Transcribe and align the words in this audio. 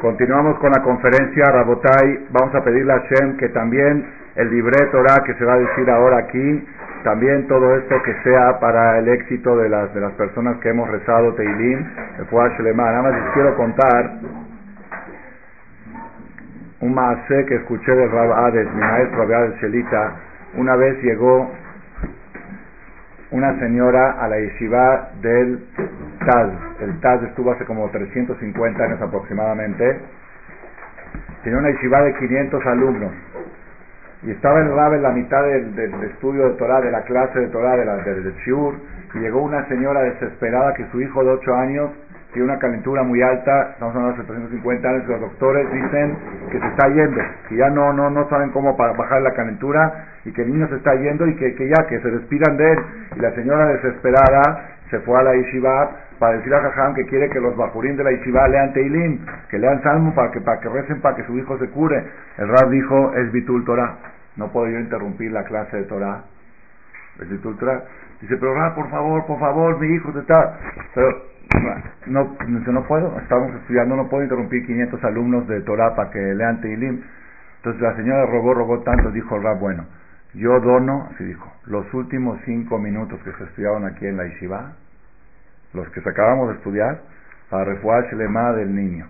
Continuamos 0.00 0.58
con 0.58 0.70
la 0.70 0.82
conferencia 0.82 1.44
Rabotai. 1.50 2.26
Vamos 2.30 2.54
a 2.54 2.62
pedirle 2.62 2.92
a 2.92 3.02
Shem 3.08 3.36
que 3.38 3.48
también 3.48 4.04
el 4.36 4.50
libre 4.50 4.86
Torah 4.92 5.22
que 5.24 5.34
se 5.34 5.44
va 5.44 5.54
a 5.54 5.58
decir 5.58 5.88
ahora 5.88 6.18
aquí, 6.18 6.66
también 7.04 7.46
todo 7.46 7.76
esto 7.76 8.02
que 8.02 8.14
sea 8.22 8.58
para 8.60 8.98
el 8.98 9.08
éxito 9.08 9.56
de 9.56 9.68
las, 9.68 9.94
de 9.94 10.00
las 10.00 10.12
personas 10.12 10.58
que 10.58 10.70
hemos 10.70 10.90
rezado 10.90 11.34
Teilim, 11.34 11.86
el 12.18 12.26
Fuash 12.26 12.58
Nada 12.60 13.02
más 13.02 13.14
les 13.14 13.32
quiero 13.34 13.56
contar 13.56 14.10
un 16.80 16.94
maase 16.94 17.46
que 17.46 17.54
escuché 17.56 17.92
de 17.92 18.06
Rab 18.08 18.52
mi 18.52 18.80
maestro 18.80 19.22
Abad 19.22 19.54
Shelita. 19.60 20.12
Una 20.56 20.76
vez 20.76 21.02
llegó 21.02 21.50
una 23.34 23.58
señora 23.58 24.12
a 24.12 24.28
la 24.28 24.38
yeshiva 24.38 25.10
del 25.20 25.58
Taz. 26.24 26.50
El 26.80 27.00
Taz 27.00 27.20
estuvo 27.24 27.50
hace 27.50 27.64
como 27.64 27.90
350 27.90 28.84
años 28.84 29.02
aproximadamente. 29.02 29.98
Tenía 31.42 31.58
una 31.58 31.70
yeshiva 31.70 32.00
de 32.02 32.14
500 32.14 32.64
alumnos. 32.64 33.10
Y 34.22 34.30
estaba 34.30 34.60
el 34.60 34.72
Rab 34.72 34.94
en 34.94 35.02
la 35.02 35.10
mitad 35.10 35.42
del, 35.42 36.04
estudio 36.04 36.50
de 36.50 36.54
Torah, 36.54 36.80
de 36.80 36.92
la 36.92 37.02
clase 37.02 37.40
de 37.40 37.48
Torah, 37.48 37.76
de 37.76 37.84
la, 37.84 37.96
del, 37.96 38.22
del 38.22 38.34
Shiur, 38.46 38.74
y 39.14 39.18
llegó 39.18 39.42
una 39.42 39.66
señora 39.66 40.02
desesperada 40.02 40.72
que 40.74 40.86
su 40.92 41.00
hijo 41.00 41.24
de 41.24 41.30
8 41.30 41.54
años 41.56 41.90
tiene 42.34 42.48
una 42.50 42.58
calentura 42.58 43.04
muy 43.04 43.22
alta, 43.22 43.70
estamos 43.70 43.94
hablando 43.94 44.16
de 44.16 44.22
750 44.24 44.88
años, 44.88 45.06
los 45.06 45.20
doctores 45.20 45.72
dicen 45.72 46.18
que 46.50 46.58
se 46.58 46.66
está 46.66 46.88
yendo, 46.88 47.20
que 47.48 47.56
ya 47.56 47.70
no, 47.70 47.92
no, 47.92 48.10
no 48.10 48.28
saben 48.28 48.50
cómo 48.50 48.76
bajar 48.76 49.22
la 49.22 49.32
calentura 49.32 50.08
y 50.24 50.32
que 50.32 50.42
el 50.42 50.52
niño 50.52 50.66
se 50.68 50.76
está 50.76 50.96
yendo 50.96 51.28
y 51.28 51.36
que, 51.36 51.54
que 51.54 51.68
ya, 51.68 51.86
que 51.86 52.00
se 52.00 52.10
despidan 52.10 52.56
de 52.56 52.72
él. 52.72 52.78
Y 53.16 53.20
la 53.20 53.30
señora 53.36 53.66
desesperada 53.68 54.76
se 54.90 54.98
fue 55.00 55.18
a 55.18 55.22
la 55.22 55.34
yeshiva 55.36 55.90
para 56.18 56.36
decir 56.36 56.52
a 56.54 56.60
Jajam 56.60 56.94
que 56.94 57.06
quiere 57.06 57.30
que 57.30 57.38
los 57.38 57.56
bajurín 57.56 57.96
de 57.96 58.02
la 58.02 58.10
yeshiva 58.10 58.48
lean 58.48 58.72
Teilim, 58.72 59.24
que 59.48 59.58
lean 59.58 59.80
Salmo 59.84 60.12
para 60.12 60.32
que, 60.32 60.40
para 60.40 60.58
que 60.58 60.68
recen, 60.68 61.00
para 61.00 61.14
que 61.14 61.24
su 61.24 61.38
hijo 61.38 61.56
se 61.58 61.68
cure. 61.70 62.02
El 62.36 62.48
Rab 62.48 62.68
dijo, 62.68 63.14
es 63.14 63.30
Bitul 63.30 63.64
Torah, 63.64 63.96
no 64.36 64.50
puedo 64.50 64.68
yo 64.68 64.80
interrumpir 64.80 65.30
la 65.30 65.44
clase 65.44 65.76
de 65.76 65.84
Torah. 65.84 66.24
Es 67.20 67.30
Bitul 67.30 67.56
Torah. 67.58 67.84
Dice, 68.20 68.36
pero 68.36 68.54
Rab, 68.54 68.74
por 68.74 68.90
favor, 68.90 69.26
por 69.26 69.38
favor, 69.38 69.80
mi 69.80 69.94
hijo 69.94 70.18
está... 70.18 70.58
Pero 70.94 71.34
no, 72.06 72.36
no 72.48 72.86
puedo, 72.86 73.18
estamos 73.18 73.54
estudiando, 73.56 73.96
no 73.96 74.08
puedo 74.08 74.22
interrumpir 74.22 74.66
500 74.66 75.04
alumnos 75.04 75.48
de 75.48 75.60
Torah 75.62 75.94
para 75.94 76.10
que 76.10 76.18
lean 76.18 76.60
Teilim. 76.60 77.02
Entonces 77.56 77.80
la 77.80 77.96
señora 77.96 78.26
rogó, 78.26 78.54
rogó 78.54 78.80
tanto, 78.80 79.10
dijo 79.10 79.36
el 79.36 79.58
bueno, 79.58 79.86
yo 80.34 80.60
dono, 80.60 81.08
así 81.14 81.24
dijo, 81.24 81.50
los 81.66 81.92
últimos 81.94 82.38
cinco 82.44 82.78
minutos 82.78 83.20
que 83.22 83.32
se 83.32 83.44
estudiaron 83.44 83.86
aquí 83.86 84.06
en 84.06 84.16
la 84.16 84.24
Yeshiva, 84.24 84.72
los 85.72 85.88
que 85.90 86.00
acabamos 86.00 86.48
de 86.48 86.54
estudiar, 86.56 87.00
para 87.50 87.64
refugiar 87.64 88.12
lema 88.14 88.52
del 88.52 88.74
niño. 88.74 89.06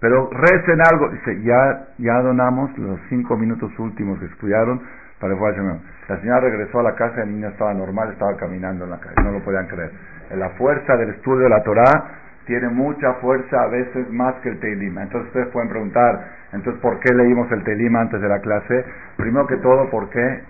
Pero 0.00 0.30
recen 0.30 0.80
algo, 0.92 1.08
dice, 1.08 1.42
ya, 1.42 1.88
ya 1.98 2.20
donamos 2.22 2.76
los 2.78 3.00
cinco 3.08 3.36
minutos 3.36 3.70
últimos 3.78 4.18
que 4.18 4.26
estudiaron 4.26 4.82
La 5.20 6.20
señora 6.20 6.40
regresó 6.40 6.80
a 6.80 6.82
la 6.82 6.94
casa, 6.94 7.22
el 7.22 7.30
niño 7.30 7.48
estaba 7.48 7.74
normal, 7.74 8.10
estaba 8.12 8.36
caminando 8.36 8.84
en 8.84 8.90
la 8.90 8.98
calle, 8.98 9.16
no 9.22 9.32
lo 9.32 9.44
podían 9.44 9.66
creer 9.66 9.90
la 10.36 10.50
fuerza 10.50 10.96
del 10.96 11.10
estudio 11.10 11.44
de 11.44 11.48
la 11.48 11.62
Torah 11.62 12.14
tiene 12.46 12.68
mucha 12.68 13.14
fuerza, 13.14 13.62
a 13.62 13.66
veces 13.68 14.10
más 14.10 14.34
que 14.36 14.48
el 14.50 14.60
Teilim. 14.60 14.98
Entonces 14.98 15.28
ustedes 15.28 15.48
pueden 15.48 15.68
preguntar, 15.68 16.24
entonces, 16.52 16.80
¿por 16.80 16.98
qué 17.00 17.12
leímos 17.14 17.50
el 17.52 17.62
Teilim 17.62 17.94
antes 17.96 18.20
de 18.20 18.28
la 18.28 18.40
clase? 18.40 18.84
Primero 19.16 19.46
que 19.46 19.56
todo, 19.58 19.90
¿por 19.90 20.08
qué? 20.08 20.40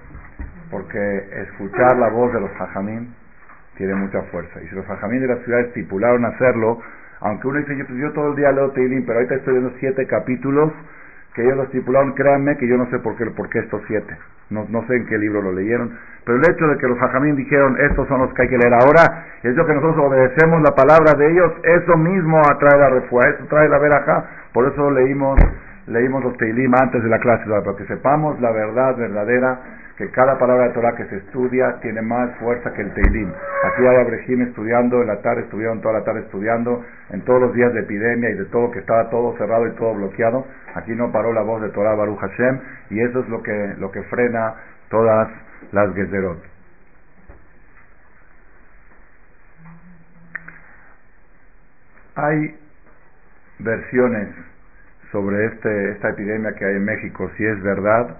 Porque 0.70 1.28
escuchar 1.42 1.96
la 1.96 2.08
voz 2.08 2.32
de 2.32 2.40
los 2.40 2.50
Jajamín 2.52 3.14
tiene 3.76 3.94
mucha 3.94 4.22
fuerza. 4.30 4.60
Y 4.62 4.68
si 4.68 4.74
los 4.76 4.86
Jajamín 4.86 5.20
de 5.20 5.26
la 5.26 5.36
ciudad 5.42 5.60
estipularon 5.60 6.24
hacerlo, 6.24 6.80
aunque 7.20 7.48
uno 7.48 7.58
dice, 7.58 7.76
yo, 7.76 7.86
pues 7.86 8.14
todo 8.14 8.30
el 8.30 8.36
día 8.36 8.52
leo 8.52 8.70
Teilim, 8.70 9.04
pero 9.04 9.18
ahorita 9.18 9.34
estoy 9.34 9.54
viendo 9.54 9.72
siete 9.80 10.06
capítulos 10.06 10.72
que 11.38 11.44
ellos 11.44 11.56
lo 11.56 11.62
estipularon, 11.62 12.14
créanme 12.14 12.56
que 12.56 12.66
yo 12.66 12.76
no 12.76 12.90
sé 12.90 12.98
por 12.98 13.14
qué, 13.16 13.26
por 13.26 13.48
qué 13.48 13.60
estos 13.60 13.80
siete. 13.86 14.12
No, 14.50 14.66
no 14.68 14.84
sé 14.88 14.96
en 14.96 15.06
qué 15.06 15.16
libro 15.18 15.40
lo 15.40 15.52
leyeron, 15.52 15.96
pero 16.24 16.38
el 16.38 16.50
hecho 16.50 16.66
de 16.66 16.78
que 16.78 16.88
los 16.88 16.98
hajamín 17.00 17.36
dijeron, 17.36 17.76
estos 17.78 18.08
son 18.08 18.22
los 18.22 18.34
que 18.34 18.42
hay 18.42 18.48
que 18.48 18.58
leer 18.58 18.74
ahora, 18.74 19.24
es 19.44 19.54
lo 19.54 19.64
que 19.64 19.74
nosotros 19.74 20.04
obedecemos 20.04 20.62
la 20.62 20.74
palabra 20.74 21.12
de 21.14 21.30
ellos, 21.30 21.52
eso 21.62 21.96
mismo 21.96 22.40
atrae 22.40 22.76
la 22.80 22.90
refuerza, 22.90 23.38
eso 23.38 23.46
trae 23.48 23.68
la 23.68 23.78
verajá, 23.78 24.24
por 24.52 24.66
eso 24.66 24.90
leímos, 24.90 25.38
leímos 25.86 26.24
los 26.24 26.36
teilim 26.38 26.74
antes 26.74 27.04
de 27.04 27.08
la 27.08 27.20
clase, 27.20 27.44
para 27.48 27.76
que 27.76 27.84
sepamos 27.84 28.40
la 28.40 28.50
verdad 28.50 28.96
verdadera, 28.96 29.60
que 29.98 30.08
cada 30.12 30.38
palabra 30.38 30.68
de 30.68 30.74
Torah 30.74 30.94
que 30.94 31.04
se 31.06 31.16
estudia 31.16 31.80
tiene 31.82 32.00
más 32.02 32.30
fuerza 32.38 32.72
que 32.72 32.82
el 32.82 32.94
teilim. 32.94 33.32
Aquí 33.64 33.84
hay 33.84 33.96
abrejim 33.96 34.42
estudiando, 34.42 35.02
en 35.02 35.08
la 35.08 35.20
tarde 35.22 35.42
estuvieron 35.42 35.80
toda 35.80 35.94
la 35.98 36.04
tarde 36.04 36.20
estudiando, 36.20 36.84
en 37.10 37.20
todos 37.22 37.40
los 37.40 37.52
días 37.52 37.74
de 37.74 37.80
epidemia 37.80 38.30
y 38.30 38.34
de 38.34 38.44
todo 38.44 38.70
que 38.70 38.78
estaba 38.78 39.10
todo 39.10 39.36
cerrado 39.36 39.66
y 39.66 39.72
todo 39.72 39.94
bloqueado, 39.94 40.46
aquí 40.76 40.92
no 40.92 41.10
paró 41.10 41.32
la 41.32 41.42
voz 41.42 41.60
de 41.62 41.70
Torah 41.70 41.96
Baruch 41.96 42.20
Hashem, 42.20 42.60
y 42.90 43.00
eso 43.00 43.20
es 43.20 43.28
lo 43.28 43.42
que, 43.42 43.74
lo 43.78 43.90
que 43.90 44.02
frena 44.04 44.54
todas 44.88 45.28
las 45.72 45.92
Gezerot. 45.92 46.38
Hay 52.14 52.56
versiones 53.58 54.28
sobre 55.10 55.46
este, 55.46 55.90
esta 55.90 56.10
epidemia 56.10 56.52
que 56.52 56.64
hay 56.64 56.76
en 56.76 56.84
México, 56.84 57.28
si 57.36 57.44
es 57.44 57.60
verdad 57.64 58.16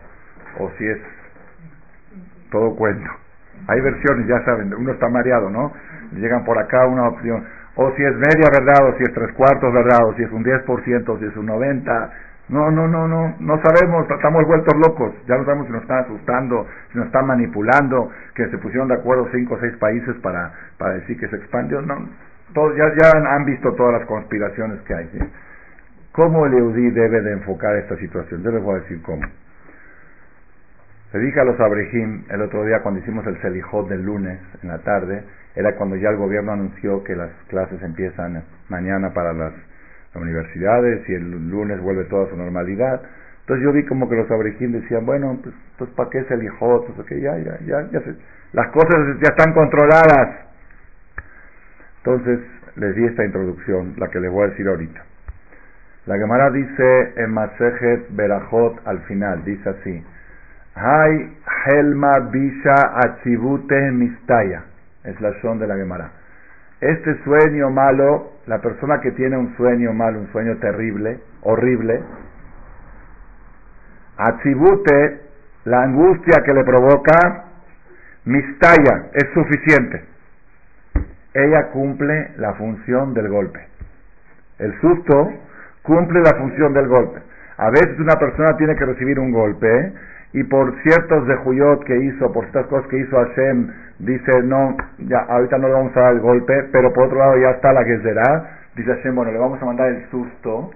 o 0.59 0.71
si 0.77 0.85
es 0.85 0.99
todo 2.51 2.75
cuento. 2.77 3.11
Hay 3.67 3.81
versiones, 3.81 4.27
ya 4.27 4.45
saben, 4.45 4.73
uno 4.75 4.93
está 4.93 5.09
mareado, 5.09 5.51
¿no? 5.51 5.73
Llegan 6.13 6.45
por 6.45 6.59
acá 6.59 6.87
una 6.87 7.09
opción, 7.09 7.45
o 7.75 7.93
si 7.97 8.03
es 8.03 8.15
media 8.15 8.51
verdad, 8.51 8.89
o 8.89 8.97
si 8.97 9.03
es 9.03 9.13
tres 9.13 9.33
cuartos 9.33 9.73
verdad, 9.73 10.07
o 10.07 10.15
si 10.15 10.23
es 10.23 10.33
un 10.33 10.45
10%, 10.45 11.09
o 11.09 11.19
si 11.19 11.25
es 11.25 11.37
un 11.37 11.47
90%, 11.49 12.11
no, 12.49 12.71
no, 12.71 12.89
no, 12.89 13.07
no, 13.07 13.37
no 13.41 13.61
sabemos, 13.63 14.11
estamos 14.11 14.47
vueltos 14.47 14.75
locos, 14.77 15.13
ya 15.27 15.37
no 15.37 15.45
sabemos 15.45 15.67
si 15.67 15.73
nos 15.73 15.83
están 15.83 16.05
asustando, 16.05 16.67
si 16.91 16.99
nos 16.99 17.09
están 17.09 17.27
manipulando, 17.27 18.11
que 18.35 18.49
se 18.49 18.57
pusieron 18.57 18.89
de 18.89 18.95
acuerdo 18.95 19.29
cinco 19.33 19.57
o 19.57 19.61
seis 19.61 19.77
países 19.77 20.17
para, 20.23 20.51
para 20.79 20.95
decir 20.95 21.21
que 21.21 21.29
se 21.29 21.37
expandió, 21.37 21.83
no, 21.83 22.09
todos, 22.55 22.75
ya, 22.75 22.85
ya 23.03 23.35
han 23.35 23.45
visto 23.45 23.75
todas 23.75 24.01
las 24.01 24.07
conspiraciones 24.07 24.81
que 24.83 24.95
hay. 24.95 25.11
¿Cómo 26.13 26.47
el 26.47 26.55
EUDI 26.55 26.91
debe 26.91 27.21
de 27.21 27.33
enfocar 27.33 27.77
esta 27.77 27.97
situación? 27.97 28.43
Yo 28.43 28.51
les 28.51 28.63
voy 28.63 28.77
a 28.77 28.83
decir 28.83 29.03
cómo. 29.03 29.23
Se 31.13 31.19
dije 31.19 31.41
a 31.41 31.45
los 31.45 31.59
abrejim 31.59 32.25
el 32.29 32.43
otro 32.43 32.65
día 32.65 32.81
cuando 32.83 33.01
hicimos 33.01 33.27
el 33.27 33.41
Selijot 33.41 33.89
del 33.89 34.03
lunes 34.03 34.39
en 34.63 34.69
la 34.69 34.79
tarde, 34.79 35.25
era 35.55 35.75
cuando 35.77 35.97
ya 35.97 36.11
el 36.11 36.17
gobierno 36.17 36.53
anunció 36.53 37.03
que 37.03 37.17
las 37.17 37.31
clases 37.49 37.83
empiezan 37.83 38.45
mañana 38.69 39.15
para 39.15 39.33
las 39.33 39.53
universidades 40.15 41.09
y 41.09 41.15
el 41.15 41.49
lunes 41.49 41.81
vuelve 41.81 42.05
toda 42.05 42.29
su 42.29 42.37
normalidad. 42.37 43.01
Entonces 43.41 43.65
yo 43.65 43.73
vi 43.73 43.87
como 43.87 44.09
que 44.11 44.17
los 44.17 44.31
abrejim 44.31 44.73
decían, 44.73 45.07
bueno, 45.07 45.39
pues, 45.43 45.55
pues 45.79 45.91
¿para 45.93 46.11
qué 46.11 46.27
el 46.29 46.43
hijo? 46.43 46.85
Pues, 46.85 47.09
ya, 47.23 47.39
ya, 47.39 47.59
ya, 47.65 47.89
ya 47.91 48.03
las 48.53 48.69
cosas 48.69 49.19
ya 49.23 49.31
están 49.31 49.55
controladas. 49.55 50.47
Entonces 51.99 52.41
les 52.77 52.95
di 52.95 53.05
esta 53.07 53.25
introducción, 53.25 53.95
la 53.97 54.09
que 54.09 54.21
les 54.21 54.31
voy 54.31 54.45
a 54.45 54.51
decir 54.51 54.69
ahorita. 54.69 55.03
La 56.07 56.17
Gemara 56.17 56.51
dice 56.51 57.13
en 57.17 57.31
Masejet 57.33 58.07
Berajot 58.11 58.87
al 58.87 59.01
final, 59.01 59.45
dice 59.45 59.69
así, 59.69 60.05
Hay 60.81 61.37
Helma 61.67 62.21
Bisha 62.31 62.93
Achibute 62.95 63.91
Mistaya, 63.91 64.63
es 65.03 65.21
la 65.21 65.33
son 65.41 65.59
de 65.59 65.67
la 65.67 65.75
Gemara. 65.77 66.13
Este 66.81 67.21
sueño 67.25 67.71
malo, 67.71 68.35
la 68.47 68.61
persona 68.61 69.01
que 69.01 69.11
tiene 69.11 69.37
un 69.37 69.57
sueño 69.57 69.93
malo, 69.93 70.21
un 70.21 70.31
sueño 70.31 70.57
terrible, 70.59 71.19
horrible, 71.43 72.01
atribute 74.19 75.21
la 75.65 75.83
angustia 75.83 76.45
que 76.45 76.55
le 76.55 76.63
provoca, 76.63 77.45
mistalla, 78.25 79.07
es 79.15 79.27
suficiente. 79.35 80.05
Ella 81.35 81.71
cumple 81.73 82.35
la 82.37 82.55
función 82.55 83.15
del 83.15 83.29
golpe. 83.29 83.67
El 84.61 84.81
susto 84.81 85.33
cumple 85.83 86.21
la 86.21 86.37
función 86.39 86.73
del 86.73 86.87
golpe. 86.87 87.21
A 87.57 87.71
veces 87.71 87.99
una 87.99 88.15
persona 88.15 88.57
tiene 88.57 88.77
que 88.77 88.85
recibir 88.85 89.19
un 89.19 89.33
golpe 89.33 89.93
y 90.33 90.45
por 90.45 90.75
ciertos 90.83 91.27
de 91.27 91.37
Juyot 91.37 91.85
que 91.85 91.97
hizo, 91.97 92.33
por 92.33 92.45
ciertas 92.45 92.67
cosas 92.67 92.89
que 92.89 92.99
hizo 92.99 93.17
Hashem, 93.17 93.73
dice, 93.99 94.43
no, 94.45 94.77
ya 94.99 95.19
ahorita 95.21 95.57
no 95.59 95.69
le 95.69 95.75
vamos 95.75 95.97
a 95.97 96.01
dar 96.01 96.13
el 96.15 96.21
golpe, 96.21 96.65
pero 96.71 96.93
por 96.93 97.05
otro 97.05 97.19
lado 97.19 97.39
ya 97.39 97.51
está 97.51 97.73
la 97.73 97.85
Gezerá, 97.85 98.59
dice 98.77 98.95
Hashem, 98.95 99.15
bueno, 99.15 99.33
le 99.33 99.39
vamos 99.39 99.61
a 99.63 99.65
mandar 99.65 99.89
el 99.89 100.09
susto 100.11 100.71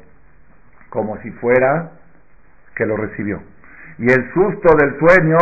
como 0.88 1.18
si 1.18 1.30
fuera 1.32 1.90
que 2.74 2.86
lo 2.86 2.96
recibió. 2.96 3.40
Y 3.98 4.10
el 4.10 4.32
susto 4.32 4.74
del 4.76 4.98
sueño 4.98 5.38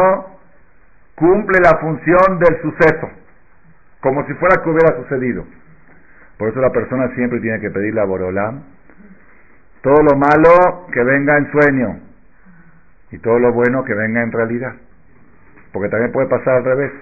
cumple 1.15 1.59
la 1.61 1.79
función 1.79 2.39
del 2.41 2.61
suceso, 2.63 3.11
como 4.01 4.27
si 4.27 4.35
fuera 4.35 4.61
que 4.63 4.71
hubiera 4.71 4.97
sucedido. 4.97 5.45
Por 6.37 6.49
eso 6.49 6.61
la 6.61 6.71
persona 6.71 7.15
siempre 7.15 7.39
tiene 7.41 7.61
que 7.61 7.71
pedirle 7.71 8.01
a 8.01 8.05
Borolam 8.05 8.63
todo 9.83 10.03
lo 10.03 10.17
malo 10.17 10.87
que 10.93 11.03
venga 11.03 11.39
en 11.39 11.51
sueño 11.53 12.10
y 13.13 13.19
todo 13.19 13.39
lo 13.39 13.53
bueno 13.53 13.85
que 13.85 13.95
venga 13.95 14.23
en 14.23 14.33
realidad. 14.33 14.75
Porque 15.73 15.89
también 15.89 16.13
puede 16.13 16.29
pasar 16.29 16.57
al 16.57 16.65
revés. 16.65 16.93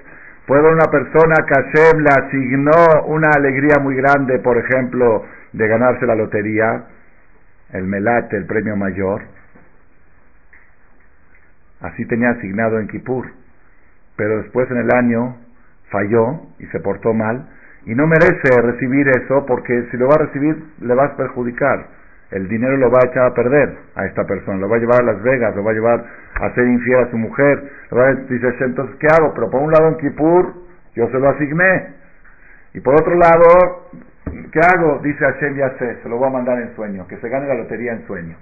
Puede 0.47 0.73
una 0.73 0.87
persona 0.87 1.35
que 1.47 1.55
Hashem 1.55 2.01
le 2.01 2.11
asignó 2.11 3.05
una 3.07 3.31
alegría 3.37 3.79
muy 3.81 3.95
grande, 3.97 4.39
por 4.39 4.57
ejemplo, 4.57 5.25
de 5.53 5.69
ganarse 5.69 6.07
la 6.07 6.15
lotería, 6.15 6.85
el 7.73 7.85
melate, 7.85 8.37
el 8.37 8.47
premio 8.47 8.77
mayor, 8.77 9.23
así 11.81 12.05
tenía 12.07 12.31
asignado 12.31 12.79
en 12.79 12.89
Kippur, 12.89 13.27
pero 14.17 14.39
después 14.39 14.71
en 14.71 14.79
el 14.79 14.91
año 14.91 15.37
falló 15.91 16.41
y 16.59 16.67
se 16.67 16.81
portó 16.81 17.13
mal, 17.15 17.49
y 17.85 17.95
no 17.95 18.07
merece 18.07 18.61
recibir 18.61 19.09
eso 19.09 19.47
porque 19.47 19.89
si 19.91 19.97
lo 19.97 20.09
va 20.09 20.17
a 20.17 20.27
recibir 20.27 20.65
le 20.81 20.95
vas 20.95 21.13
a 21.13 21.17
perjudicar. 21.17 21.98
El 22.31 22.47
dinero 22.49 22.77
lo 22.77 22.91
va 22.91 22.99
a 23.03 23.07
echar 23.07 23.27
a 23.27 23.35
perder 23.35 23.75
a 23.95 24.05
esta 24.07 24.25
persona, 24.25 24.59
lo 24.59 24.69
va 24.69 24.77
a 24.77 24.81
llevar 24.81 25.01
a 25.01 25.13
Las 25.13 25.23
Vegas, 25.23 25.57
lo 25.57 25.65
va 25.65 25.71
a 25.71 25.75
llevar 25.75 26.05
a 26.35 26.55
ser 26.55 26.67
infiel 26.67 27.01
a 27.01 27.11
su 27.11 27.17
mujer. 27.17 27.71
Lo 27.91 27.97
va 27.97 28.09
a 28.09 28.15
decir, 28.15 28.55
entonces, 28.61 28.97
¿qué 29.01 29.07
hago? 29.07 29.33
Pero 29.35 29.51
por 29.51 29.63
un 29.63 29.73
lado 29.73 29.89
en 29.89 29.97
Kippur 29.97 30.55
yo 30.95 31.09
se 31.09 31.19
lo 31.19 31.31
asigné. 31.31 31.95
Y 32.75 32.81
por 32.81 32.95
otro 32.95 33.15
lado, 33.15 33.89
¿qué 34.53 34.61
hago? 34.61 35.01
Dice 35.03 35.25
Hashem, 35.25 35.57
ya 35.57 35.71
sé, 35.79 36.03
se 36.03 36.09
lo 36.09 36.19
voy 36.19 36.29
a 36.29 36.33
mandar 36.33 36.61
en 36.61 36.75
sueño, 36.75 37.07
que 37.09 37.17
se 37.17 37.29
gane 37.29 37.49
la 37.49 37.55
lotería 37.55 37.93
en 37.93 38.07
sueño 38.07 38.37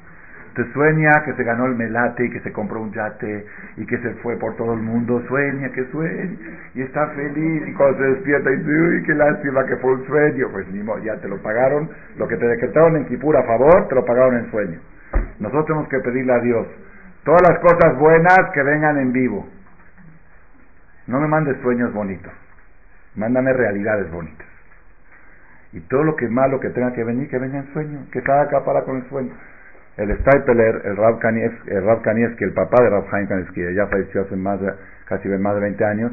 te 0.56 0.64
sueña 0.72 1.22
que 1.22 1.34
se 1.34 1.44
ganó 1.44 1.66
el 1.66 1.74
melate 1.76 2.24
y 2.24 2.30
que 2.30 2.40
se 2.40 2.50
compró 2.50 2.80
un 2.80 2.90
yate 2.90 3.44
y 3.76 3.84
que 3.84 3.98
se 3.98 4.10
fue 4.22 4.36
por 4.36 4.56
todo 4.56 4.72
el 4.72 4.80
mundo, 4.80 5.22
sueña 5.28 5.68
que 5.70 5.84
sueña 5.90 6.34
y 6.74 6.80
está 6.80 7.08
feliz 7.08 7.68
y 7.68 7.74
cuando 7.74 7.98
se 7.98 8.04
despierta 8.04 8.50
y 8.50 8.56
dice, 8.56 8.70
uy, 8.70 9.02
qué 9.04 9.14
lástima 9.14 9.66
que 9.66 9.76
fue 9.76 9.92
un 9.92 10.06
sueño, 10.06 10.48
pues 10.50 10.66
ni 10.68 10.82
ya 11.04 11.16
te 11.20 11.28
lo 11.28 11.36
pagaron, 11.42 11.90
lo 12.16 12.26
que 12.26 12.38
te 12.38 12.46
decretaron 12.46 12.96
en 12.96 13.04
Kipur 13.04 13.36
a 13.36 13.42
favor, 13.42 13.86
te 13.88 13.94
lo 13.96 14.04
pagaron 14.06 14.38
en 14.38 14.50
sueño. 14.50 14.80
Nosotros 15.40 15.66
tenemos 15.66 15.88
que 15.90 16.00
pedirle 16.00 16.32
a 16.32 16.40
Dios 16.40 16.66
todas 17.24 17.42
las 17.42 17.58
cosas 17.58 17.98
buenas 17.98 18.38
que 18.54 18.62
vengan 18.62 18.96
en 18.96 19.12
vivo. 19.12 19.46
No 21.06 21.20
me 21.20 21.28
mandes 21.28 21.60
sueños 21.60 21.92
bonitos, 21.92 22.32
mándame 23.14 23.52
realidades 23.52 24.10
bonitas. 24.10 24.46
Y 25.74 25.80
todo 25.80 26.02
lo 26.02 26.16
que 26.16 26.28
malo 26.28 26.58
que 26.60 26.70
tenga 26.70 26.94
que 26.94 27.04
venir, 27.04 27.28
que 27.28 27.38
venga 27.38 27.58
en 27.58 27.72
sueño, 27.74 28.06
que 28.10 28.22
cada 28.22 28.44
acá 28.44 28.64
para 28.64 28.84
con 28.84 28.96
el 28.96 29.08
sueño 29.10 29.32
el 29.96 30.19
Staipeler, 30.19 30.82
el 30.84 30.96
Rab 30.96 31.19
Kanievski, 31.19 31.70
el, 31.70 31.84
Rab 31.84 32.06
el 32.06 32.52
papá 32.52 32.82
de 32.82 32.90
Rab 32.90 33.04
Haim 33.12 33.26
Kanievski, 33.26 33.75
ya 33.75 33.87
falleció 33.87 34.22
hace 34.22 34.37
más 34.37 34.60
casi 35.06 35.28
más 35.28 35.54
de 35.54 35.60
20 35.60 35.84
años, 35.84 36.12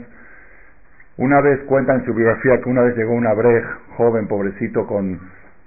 una 1.18 1.42
vez 1.42 1.60
cuenta 1.66 1.94
en 1.94 2.06
su 2.06 2.14
biografía 2.14 2.60
que 2.60 2.70
una 2.70 2.82
vez 2.82 2.98
llegó 2.98 3.14
un 3.14 3.28
abrej, 3.28 3.64
joven, 3.98 4.28
pobrecito, 4.28 4.88
con 4.88 5.14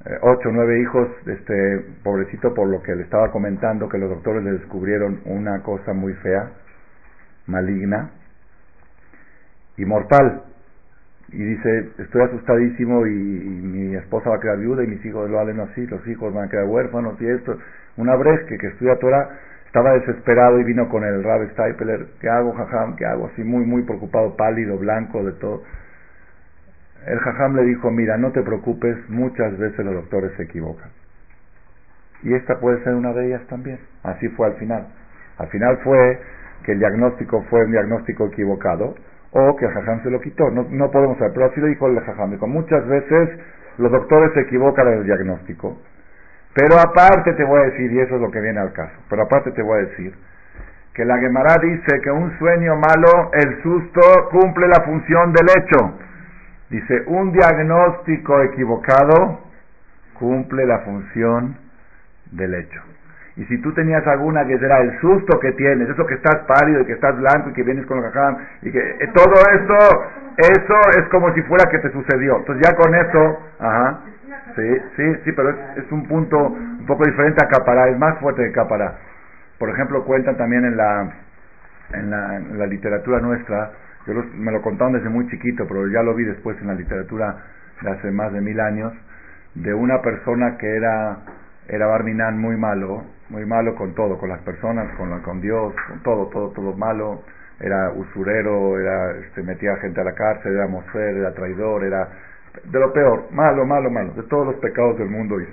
eh, 0.05 0.19
ocho 0.23 0.49
o 0.49 0.53
nueve 0.53 0.81
hijos, 0.81 1.09
este 1.27 1.85
pobrecito 2.03 2.53
por 2.53 2.69
lo 2.69 2.83
que 2.83 2.97
le 2.97 3.03
estaba 3.03 3.31
comentando, 3.31 3.89
que 3.89 3.99
los 3.99 4.11
doctores 4.11 4.43
le 4.43 4.53
descubrieron 4.53 5.21
una 5.25 5.63
cosa 5.63 5.93
muy 5.93 6.15
fea, 6.15 6.51
maligna 7.47 8.11
y 9.77 9.85
mortal. 9.85 10.43
Y 11.29 11.43
dice, 11.43 11.91
estoy 11.99 12.23
asustadísimo 12.23 13.07
y, 13.07 13.11
mi 13.11 13.97
esposa 13.97 14.31
va 14.31 14.37
a 14.37 14.41
quedar 14.41 14.59
viuda 14.59 14.85
y 14.85 14.87
mis 14.87 15.05
hijos 15.05 15.29
lo 15.29 15.37
valen 15.37 15.61
así, 15.61 15.87
los 15.87 16.07
hijos 16.07 16.33
van 16.33 16.47
a 16.47 16.51
quedar 16.51 16.67
huérfanos 16.67 17.21
y 17.21 17.27
esto. 17.27 17.59
Una 17.97 18.15
Bresque 18.15 18.59
que 18.59 18.69
estudia 18.69 18.97
Torah 18.99 19.29
estaba 19.67 19.93
desesperado 19.95 20.61
y 20.61 20.65
vino 20.65 20.89
con 20.89 21.05
el 21.05 21.23
Rab 21.23 21.51
Steipeler, 21.51 22.07
¿qué 22.21 22.29
hago, 22.29 22.53
jajam? 22.53 22.97
¿Qué 22.97 23.05
hago? 23.05 23.27
Así 23.27 23.43
muy, 23.43 23.67
muy 23.67 23.83
preocupado, 23.83 24.37
pálido, 24.37 24.79
blanco, 24.79 25.25
de 25.25 25.33
todo. 25.33 25.63
El 27.07 27.19
jajam 27.19 27.57
le 27.57 27.65
dijo, 27.65 27.91
mira, 27.91 28.17
no 28.17 28.33
te 28.33 28.43
preocupes, 28.43 28.97
muchas 29.09 29.59
veces 29.59 29.85
los 29.85 29.95
doctores 29.95 30.33
se 30.37 30.45
equivocan. 30.45 30.91
Y 32.23 32.35
esta 32.35 32.59
puede 32.59 32.83
ser 32.85 32.95
una 32.95 33.13
de 33.13 33.27
ellas 33.27 33.47
también. 33.49 33.79
Así 34.03 34.29
fue 34.31 34.47
al 34.47 34.55
final. 34.55 34.87
Al 35.39 35.49
final 35.49 35.79
fue 35.85 36.21
que 36.65 36.73
el 36.73 36.79
diagnóstico 36.79 37.43
fue 37.51 37.65
un 37.65 37.73
diagnóstico 37.73 38.27
equivocado 38.27 38.95
o 39.33 39.57
que 39.57 39.67
el 39.67 39.73
jajam 39.73 40.03
se 40.03 40.11
lo 40.11 40.21
quitó. 40.21 40.51
No, 40.51 40.67
no 40.71 40.91
podemos 40.91 41.19
saber, 41.19 41.33
pero 41.35 41.47
así 41.47 41.61
lo 41.61 41.67
dijo 41.67 41.87
el 41.89 42.01
jajam. 42.01 42.31
Dijo, 42.31 42.47
muchas 42.47 42.87
veces 42.87 43.31
los 43.79 43.91
doctores 43.91 44.33
se 44.35 44.41
equivocan 44.41 44.89
en 44.89 44.99
el 44.99 45.05
diagnóstico 45.05 45.79
pero 46.57 46.81
aparte 46.81 47.35
te 47.35 47.45
voy 47.45 47.61
a 47.61 47.65
decir, 47.65 47.93
y 47.93 48.01
eso 48.01 48.15
es 48.15 48.21
lo 48.23 48.31
que 48.31 48.41
viene 48.41 48.59
al 48.59 48.73
caso, 48.73 48.95
pero 49.11 49.25
aparte 49.25 49.51
te 49.51 49.61
voy 49.61 49.79
a 49.79 49.87
decir 49.89 50.15
que 50.95 51.05
la 51.05 51.19
Gemara 51.19 51.57
dice 51.61 52.01
que 52.03 52.11
un 52.11 52.39
sueño 52.39 52.77
malo, 52.77 53.31
el 53.35 53.63
susto 53.63 54.01
cumple 54.31 54.67
la 54.67 54.83
función 54.83 55.35
del 55.35 55.47
hecho. 55.51 55.99
Dice, 56.71 57.03
un 57.09 57.33
diagnóstico 57.33 58.41
equivocado 58.41 59.41
cumple 60.15 60.65
la 60.65 60.79
función 60.79 61.59
del 62.33 62.55
hecho. 62.55 62.81
Y 63.37 63.45
si 63.45 63.61
tú 63.61 63.73
tenías 63.75 64.07
alguna 64.07 64.47
que 64.47 64.59
será 64.59 64.81
el 64.81 64.99
susto 65.01 65.39
que 65.39 65.53
tienes, 65.53 65.89
eso 65.89 66.07
que 66.07 66.15
estás 66.15 66.37
pálido 66.47 66.81
y 66.81 66.87
que 66.87 66.93
estás 66.93 67.17
blanco 67.17 67.51
y 67.51 67.53
que 67.53 67.63
vienes 67.63 67.85
con 67.87 67.99
el 67.99 68.05
jajam 68.05 68.39
y 68.63 68.73
que 68.73 68.79
eh, 68.79 69.11
todo 69.15 69.35
esto, 69.53 70.05
eso 70.39 70.81
es 70.99 71.09
como 71.11 71.33
si 71.35 71.43
fuera 71.43 71.69
que 71.71 71.79
te 71.79 71.93
sucedió. 71.93 72.39
Entonces 72.39 72.67
ya 72.67 72.75
con 72.75 72.95
eso, 72.95 73.41
ajá, 73.59 74.01
Sí, 74.57 74.81
sí, 74.97 75.03
sí, 75.25 75.33
pero 75.33 75.51
es, 75.51 75.93
un 75.93 76.07
punto 76.07 76.39
un 76.39 76.87
poco 76.87 77.05
diferente 77.05 77.45
a 77.45 77.49
Capará, 77.49 77.89
es 77.89 77.99
más 77.99 78.19
fuerte 78.21 78.43
que 78.43 78.53
Capará. 78.53 78.97
Por 79.59 79.69
ejemplo, 79.69 80.05
cuentan 80.05 80.37
también 80.39 80.65
en 80.65 80.77
la, 80.77 81.13
en 81.93 82.59
la, 82.59 82.67
literatura 82.67 83.21
nuestra, 83.21 83.73
yo 84.07 84.15
me 84.35 84.53
lo 84.53 84.63
contaron 84.63 84.95
desde 84.95 85.11
muy 85.11 85.29
chiquito, 85.29 85.67
pero 85.69 85.87
ya 85.89 86.03
lo 86.03 86.15
vi 86.15 86.25
después 86.25 86.57
en 86.63 86.69
la 86.69 86.75
literatura 86.75 87.37
de 87.83 87.91
hace 87.91 88.11
más 88.11 88.33
de 88.33 88.41
mil 88.41 88.59
años, 88.59 88.95
de 89.55 89.75
una 89.75 90.01
persona 90.01 90.57
que 90.57 90.75
era, 90.75 91.19
era 91.69 91.87
Barminan 91.87 92.39
muy 92.39 92.57
malo, 92.57 93.05
muy 93.31 93.45
malo 93.45 93.75
con 93.75 93.95
todo, 93.95 94.19
con 94.19 94.29
las 94.29 94.41
personas, 94.41 94.95
con, 94.97 95.21
con 95.23 95.41
Dios, 95.41 95.75
con 95.89 96.03
todo, 96.03 96.27
todo, 96.29 96.51
todo 96.51 96.77
malo, 96.77 97.23
era 97.61 97.91
usurero, 97.91 98.79
era, 98.79 99.13
este, 99.19 99.43
metía 99.43 99.77
gente 99.77 100.01
a 100.01 100.05
la 100.05 100.15
cárcel, 100.15 100.55
era 100.55 100.67
mosfer, 100.67 101.17
era 101.17 101.33
traidor, 101.35 101.85
era 101.85 102.09
de 102.65 102.81
lo 102.81 102.93
peor, 102.93 103.31
malo, 103.33 103.67
malo, 103.67 103.91
malo, 103.91 104.13
de 104.13 104.23
todos 104.25 104.47
los 104.47 104.57
pecados 104.57 104.99
del 104.99 105.09
mundo 105.09 105.41
hizo. 105.41 105.53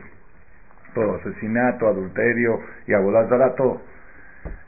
Todo, 0.94 1.16
asesinato, 1.16 1.88
adulterio 1.88 2.60
y 2.88 2.94
abodazara, 2.94 3.56
todo. 3.56 3.82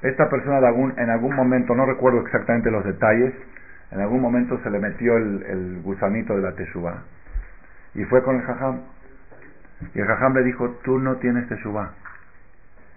Esta 0.01 0.29
persona 0.29 0.59
en 0.97 1.09
algún 1.09 1.35
momento, 1.35 1.75
no 1.75 1.85
recuerdo 1.85 2.21
exactamente 2.21 2.71
los 2.71 2.83
detalles, 2.83 3.33
en 3.91 4.01
algún 4.01 4.21
momento 4.21 4.59
se 4.63 4.69
le 4.69 4.79
metió 4.79 5.15
el, 5.17 5.81
gusanito 5.83 6.35
de 6.35 6.41
la 6.41 6.55
teshuva 6.55 7.03
y 7.93 8.03
fue 8.05 8.23
con 8.23 8.35
el 8.37 8.41
jajam. 8.41 8.81
Y 9.93 9.99
el 9.99 10.07
jajam 10.07 10.33
le 10.33 10.43
dijo, 10.43 10.69
tú 10.83 10.99
no 10.99 11.17
tienes 11.17 11.47
teshuva. 11.47 11.93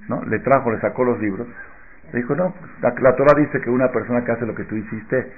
¿No? 0.07 0.23
Le 0.25 0.39
trajo, 0.39 0.71
le 0.71 0.81
sacó 0.81 1.05
los 1.05 1.19
libros. 1.19 1.47
Le 2.13 2.21
dijo, 2.21 2.35
no, 2.35 2.55
la, 2.81 2.95
la 3.01 3.17
Torah 3.17 3.35
dice 3.39 3.61
que 3.61 3.71
una 3.71 3.91
persona 3.91 4.25
que 4.25 4.33
hace 4.33 4.47
lo 4.47 4.55
que 4.55 4.65
tú 4.65 4.77
hiciste, 4.77 5.33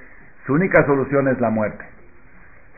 su 0.47 0.55
única 0.55 0.85
solución 0.85 1.29
es 1.29 1.41
la 1.41 1.51
muerte. 1.51 1.85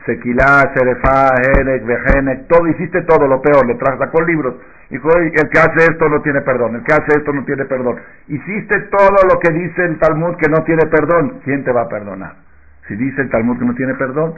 Sequilá, 0.05 0.73
Serefá, 0.75 1.29
Herek, 1.41 1.85
Vejenek, 1.85 2.47
todo, 2.47 2.67
hiciste 2.67 3.01
todo 3.03 3.27
lo 3.27 3.41
peor, 3.41 3.65
le 3.65 3.77
sacó 3.77 4.21
libros. 4.21 4.55
Dijo, 4.89 5.09
el 5.17 5.31
que 5.31 5.59
hace 5.59 5.91
esto 5.91 6.09
no 6.09 6.21
tiene 6.21 6.41
perdón, 6.41 6.75
el 6.75 6.83
que 6.83 6.93
hace 6.93 7.17
esto 7.17 7.31
no 7.31 7.43
tiene 7.45 7.65
perdón. 7.65 7.99
Hiciste 8.27 8.79
todo 8.91 9.17
lo 9.31 9.39
que 9.39 9.51
dice 9.51 9.85
el 9.85 9.97
Talmud 9.97 10.35
que 10.35 10.49
no 10.49 10.63
tiene 10.63 10.85
perdón, 10.87 11.39
¿quién 11.43 11.63
te 11.63 11.71
va 11.71 11.83
a 11.83 11.89
perdonar? 11.89 12.35
Si 12.87 12.95
dice 12.95 13.21
el 13.21 13.29
Talmud 13.29 13.57
que 13.57 13.65
no 13.65 13.73
tiene 13.75 13.93
perdón, 13.95 14.35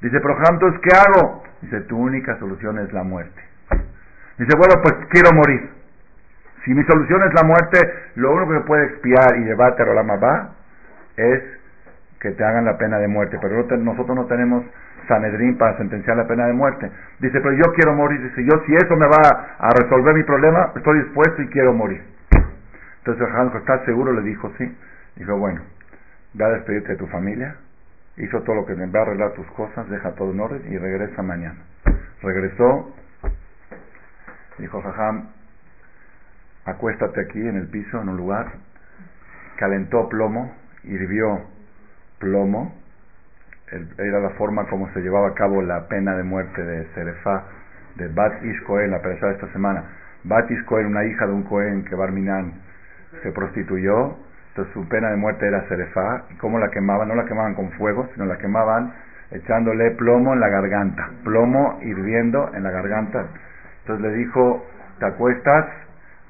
dice, 0.00 0.20
pero 0.20 0.36
¿qué 0.82 0.90
hago? 0.96 1.44
Dice, 1.62 1.80
tu 1.82 1.96
única 1.96 2.36
solución 2.38 2.80
es 2.80 2.92
la 2.92 3.04
muerte. 3.04 3.40
Dice, 4.38 4.56
bueno, 4.58 4.74
pues 4.82 4.94
quiero 5.10 5.30
morir. 5.32 5.70
Si 6.64 6.72
mi 6.74 6.84
solución 6.84 7.22
es 7.24 7.34
la 7.34 7.42
muerte, 7.42 7.78
lo 8.16 8.32
único 8.32 8.52
que 8.52 8.66
puede 8.66 8.84
expiar 8.86 9.36
y 9.38 9.44
llevarte 9.44 9.82
a 9.82 9.86
la 9.86 10.02
mamá 10.02 10.50
es 11.16 11.42
que 12.20 12.30
te 12.30 12.44
hagan 12.44 12.64
la 12.64 12.78
pena 12.78 12.98
de 12.98 13.08
muerte, 13.08 13.38
pero 13.42 13.66
nosotros 13.78 14.16
no 14.16 14.26
tenemos 14.26 14.64
Sanedrín 15.08 15.58
para 15.58 15.76
sentenciar 15.76 16.16
la 16.16 16.28
pena 16.28 16.46
de 16.46 16.52
muerte. 16.52 16.90
Dice, 17.18 17.40
pero 17.40 17.52
yo 17.52 17.72
quiero 17.74 17.94
morir. 17.94 18.22
Dice, 18.22 18.44
yo 18.44 18.62
si 18.66 18.74
eso 18.74 18.96
me 18.96 19.06
va 19.06 19.56
a 19.58 19.70
resolver 19.70 20.14
mi 20.14 20.22
problema, 20.22 20.72
estoy 20.76 21.02
dispuesto 21.02 21.42
y 21.42 21.48
quiero 21.48 21.72
morir. 21.72 22.02
Entonces 22.98 23.26
el 23.28 23.56
¿estás 23.56 23.84
seguro? 23.84 24.12
Le 24.12 24.22
dijo, 24.22 24.52
sí. 24.58 24.76
Dijo, 25.16 25.36
bueno, 25.36 25.62
ve 26.34 26.44
a 26.44 26.48
despedirte 26.50 26.92
de 26.92 26.96
tu 26.96 27.06
familia, 27.08 27.56
hizo 28.16 28.40
todo 28.42 28.56
lo 28.56 28.66
que 28.66 28.74
me 28.74 28.86
va 28.86 29.00
a 29.00 29.02
arreglar 29.02 29.32
tus 29.32 29.46
cosas, 29.48 29.88
deja 29.90 30.12
todo 30.12 30.32
en 30.32 30.40
orden 30.40 30.62
y 30.72 30.78
regresa 30.78 31.22
mañana. 31.22 31.58
Regresó, 32.22 32.94
dijo 34.58 34.80
Jajam, 34.80 35.28
acuéstate 36.64 37.20
aquí 37.20 37.40
en 37.40 37.56
el 37.56 37.68
piso, 37.68 38.00
en 38.00 38.08
un 38.08 38.16
lugar, 38.16 38.52
calentó 39.56 40.08
plomo, 40.08 40.52
hirvió 40.84 41.40
plomo, 42.18 42.74
era 43.98 44.20
la 44.20 44.30
forma 44.30 44.66
como 44.66 44.92
se 44.92 45.00
llevaba 45.00 45.28
a 45.28 45.34
cabo 45.34 45.62
la 45.62 45.88
pena 45.88 46.14
de 46.16 46.22
muerte 46.22 46.62
de 46.62 46.86
Serefá, 46.94 47.44
de 47.96 48.08
Bat 48.08 48.42
Ish 48.44 48.62
la 48.88 49.00
persona 49.00 49.28
de 49.28 49.34
esta 49.34 49.52
semana. 49.52 49.84
Bat 50.24 50.50
Ish 50.50 50.70
una 50.70 51.04
hija 51.04 51.26
de 51.26 51.32
un 51.32 51.42
Cohen 51.44 51.84
que 51.84 51.94
Barminan 51.94 52.52
se 53.22 53.32
prostituyó, 53.32 54.16
entonces 54.48 54.74
su 54.74 54.86
pena 54.88 55.10
de 55.10 55.16
muerte 55.16 55.46
era 55.46 55.66
Serefá, 55.68 56.24
y 56.30 56.34
cómo 56.36 56.58
la 56.58 56.70
quemaban, 56.70 57.08
no 57.08 57.14
la 57.14 57.24
quemaban 57.24 57.54
con 57.54 57.70
fuego, 57.72 58.08
sino 58.14 58.26
la 58.26 58.36
quemaban 58.36 58.92
echándole 59.30 59.92
plomo 59.92 60.34
en 60.34 60.40
la 60.40 60.48
garganta, 60.48 61.10
plomo 61.24 61.78
hirviendo 61.82 62.50
en 62.54 62.62
la 62.62 62.70
garganta. 62.70 63.26
Entonces 63.80 64.10
le 64.10 64.16
dijo, 64.18 64.66
te 64.98 65.06
acuestas, 65.06 65.66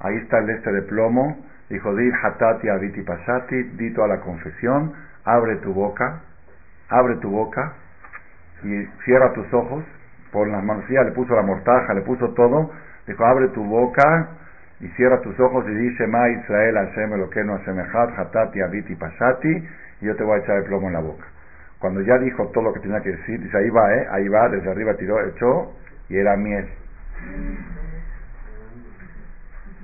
ahí 0.02 0.16
está 0.16 0.38
el 0.38 0.50
este 0.50 0.72
de 0.72 0.82
plomo, 0.82 1.36
dijo, 1.68 1.94
di 1.96 2.10
hatati 2.10 2.68
aviti 2.68 3.02
pasati, 3.02 3.62
di 3.76 3.92
toda 3.92 4.08
la 4.08 4.20
confesión, 4.20 4.92
abre 5.24 5.56
tu 5.56 5.72
boca, 5.72 6.20
abre 6.88 7.16
tu 7.16 7.30
boca 7.30 7.72
y 8.62 8.84
cierra 9.04 9.32
tus 9.32 9.52
ojos 9.54 9.84
por 10.32 10.48
las 10.48 10.62
manos, 10.62 10.88
le 10.88 11.12
puso 11.12 11.34
la 11.34 11.42
mortaja, 11.42 11.94
le 11.94 12.02
puso 12.02 12.32
todo, 12.34 12.70
dijo, 13.06 13.24
abre 13.24 13.48
tu 13.48 13.64
boca 13.64 14.28
y 14.80 14.88
cierra 14.88 15.20
tus 15.20 15.38
ojos 15.38 15.64
y 15.68 15.74
dice, 15.74 16.06
Ma 16.06 16.28
Israel 16.28 16.74
Hashem 16.74 17.10
no 17.46 17.58
Hashem 17.58 17.80
Echad, 17.80 18.18
Hatati, 18.18 18.60
Abiti, 18.60 18.96
Pasati, 18.96 19.68
y 20.00 20.06
yo 20.06 20.16
te 20.16 20.24
voy 20.24 20.40
a 20.40 20.42
echar 20.42 20.56
el 20.58 20.64
plomo 20.64 20.88
en 20.88 20.94
la 20.94 21.00
boca. 21.00 21.24
Cuando 21.78 22.00
ya 22.00 22.18
dijo 22.18 22.48
todo 22.48 22.64
lo 22.64 22.72
que 22.72 22.80
tenía 22.80 23.00
que 23.00 23.10
decir, 23.10 23.40
dice, 23.40 23.56
ahí 23.56 23.70
va, 23.70 23.94
eh, 23.94 24.06
ahí 24.10 24.28
va, 24.28 24.48
desde 24.48 24.70
arriba 24.70 24.94
tiró, 24.94 25.20
echó, 25.24 25.72
y 26.08 26.16
era 26.16 26.36
miel. 26.36 26.68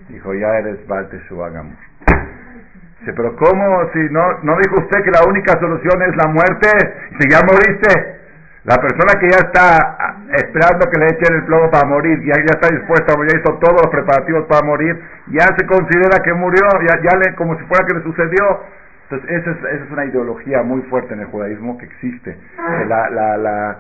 Dijo, 0.09 0.35
ya 0.35 0.59
eres 0.59 0.87
Balte 0.87 1.21
Shuagam. 1.29 1.77
Dice, 3.01 3.13
pero 3.13 3.37
¿cómo? 3.37 3.91
Si 3.93 3.99
no, 4.11 4.39
no 4.43 4.57
dijo 4.59 4.81
usted 4.81 5.05
que 5.05 5.11
la 5.11 5.25
única 5.29 5.59
solución 5.61 6.03
es 6.03 6.17
la 6.17 6.29
muerte, 6.29 6.69
si 7.19 7.29
ya 7.31 7.41
moriste. 7.43 8.19
La 8.65 8.77
persona 8.77 9.19
que 9.19 9.31
ya 9.31 9.39
está 9.39 9.77
ah, 9.99 10.17
esperando 10.35 10.91
que 10.91 10.99
le 10.99 11.07
echen 11.07 11.37
el 11.37 11.45
plomo 11.45 11.71
para 11.71 11.87
morir, 11.87 12.21
ya, 12.21 12.35
ya 12.35 12.59
está 12.61 12.69
dispuesta, 12.69 13.15
ya 13.15 13.39
hizo 13.39 13.55
todos 13.61 13.81
los 13.81 13.91
preparativos 13.91 14.47
para 14.47 14.67
morir, 14.67 15.01
ya 15.29 15.47
se 15.57 15.65
considera 15.65 16.23
que 16.23 16.35
murió, 16.35 16.69
ya, 16.87 17.01
ya 17.01 17.17
le, 17.17 17.35
como 17.35 17.57
si 17.57 17.65
fuera 17.65 17.87
que 17.87 17.95
le 17.95 18.03
sucedió. 18.03 18.61
Entonces, 19.05 19.41
esa 19.41 19.51
es, 19.53 19.57
esa 19.59 19.85
es 19.85 19.91
una 19.91 20.05
ideología 20.05 20.63
muy 20.63 20.83
fuerte 20.83 21.15
en 21.15 21.21
el 21.21 21.27
judaísmo 21.27 21.79
que 21.79 21.87
existe. 21.87 22.37
La, 22.89 23.09
la, 23.09 23.37
la, 23.39 23.79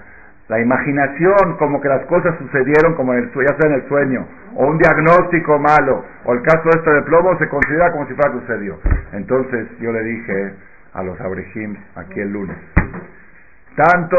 la 0.48 0.60
imaginación, 0.60 1.56
como 1.58 1.80
que 1.80 1.88
las 1.88 2.06
cosas 2.06 2.36
sucedieron 2.38 2.94
como 2.94 3.12
en 3.12 3.24
el, 3.24 3.30
ya 3.32 3.56
sea 3.58 3.70
en 3.70 3.74
el 3.74 3.88
sueño, 3.88 4.26
o 4.54 4.66
un 4.66 4.78
diagnóstico 4.78 5.58
malo, 5.58 6.04
o 6.24 6.32
el 6.32 6.42
caso 6.42 6.70
este 6.70 6.90
de 6.90 7.02
plomo, 7.02 7.38
se 7.38 7.48
considera 7.48 7.92
como 7.92 8.06
si 8.06 8.14
fuera 8.14 8.32
sucedió. 8.32 8.78
Entonces, 9.12 9.68
yo 9.78 9.92
le 9.92 10.02
dije 10.02 10.54
a 10.94 11.02
los 11.02 11.20
abrejims 11.20 11.78
aquí 11.96 12.20
el 12.20 12.32
lunes, 12.32 12.56
tanto 13.76 14.16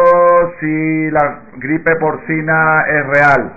si 0.59 1.09
la 1.09 1.39
gripe 1.57 1.95
porcina 1.95 2.83
es 2.87 3.07
real, 3.07 3.53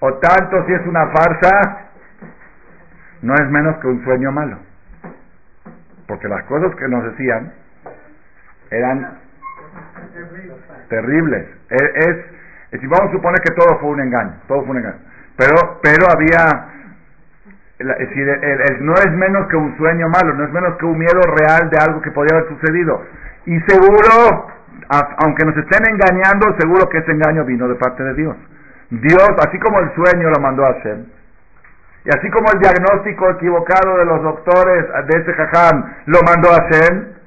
o 0.00 0.14
tanto 0.14 0.66
si 0.66 0.72
es 0.72 0.84
una 0.86 1.06
farsa, 1.08 1.90
no 3.22 3.34
es 3.34 3.50
menos 3.50 3.76
que 3.76 3.86
un 3.86 4.02
sueño 4.02 4.32
malo. 4.32 4.58
Porque 6.08 6.26
las 6.26 6.42
cosas 6.44 6.74
que 6.74 6.88
nos 6.88 7.04
decían 7.04 7.52
eran 8.70 9.18
terribles. 10.88 11.46
Es, 11.70 12.80
si 12.80 12.86
vamos 12.86 13.08
a 13.08 13.12
suponer 13.12 13.40
que 13.40 13.54
todo 13.54 13.78
fue 13.78 13.90
un 13.90 14.00
engaño, 14.00 14.32
todo 14.46 14.62
fue 14.62 14.70
un 14.70 14.78
engaño. 14.78 14.98
Pero, 15.36 15.80
pero 15.82 16.06
había, 16.12 16.68
es 17.78 17.98
decir, 18.08 18.26
no 18.80 18.94
es 18.94 19.10
menos 19.12 19.48
que 19.48 19.56
un 19.56 19.76
sueño 19.76 20.08
malo, 20.08 20.34
no 20.34 20.44
es 20.44 20.52
menos 20.52 20.76
que 20.76 20.86
un 20.86 20.98
miedo 20.98 21.20
real 21.22 21.70
de 21.70 21.78
algo 21.78 22.00
que 22.02 22.10
podía 22.10 22.36
haber 22.36 22.48
sucedido. 22.48 23.02
Y 23.46 23.58
seguro, 23.60 24.48
aunque 25.18 25.44
nos 25.44 25.56
estén 25.56 25.82
engañando, 25.88 26.54
seguro 26.58 26.88
que 26.88 26.98
ese 26.98 27.12
engaño 27.12 27.44
vino 27.44 27.68
de 27.68 27.76
parte 27.76 28.02
de 28.02 28.14
Dios. 28.14 28.36
Dios, 28.90 29.30
así 29.46 29.58
como 29.60 29.80
el 29.80 29.94
sueño 29.94 30.30
lo 30.30 30.40
mandó 30.40 30.66
a 30.66 30.70
hacer, 30.70 30.98
y 32.04 32.08
así 32.08 32.30
como 32.30 32.50
el 32.50 32.58
diagnóstico 32.58 33.30
equivocado 33.30 33.98
de 33.98 34.04
los 34.06 34.22
doctores 34.22 34.86
de 35.06 35.20
ese 35.20 35.32
jajam 35.34 35.84
lo 36.06 36.22
mandó 36.22 36.50
a 36.50 36.56
hacer, 36.56 37.19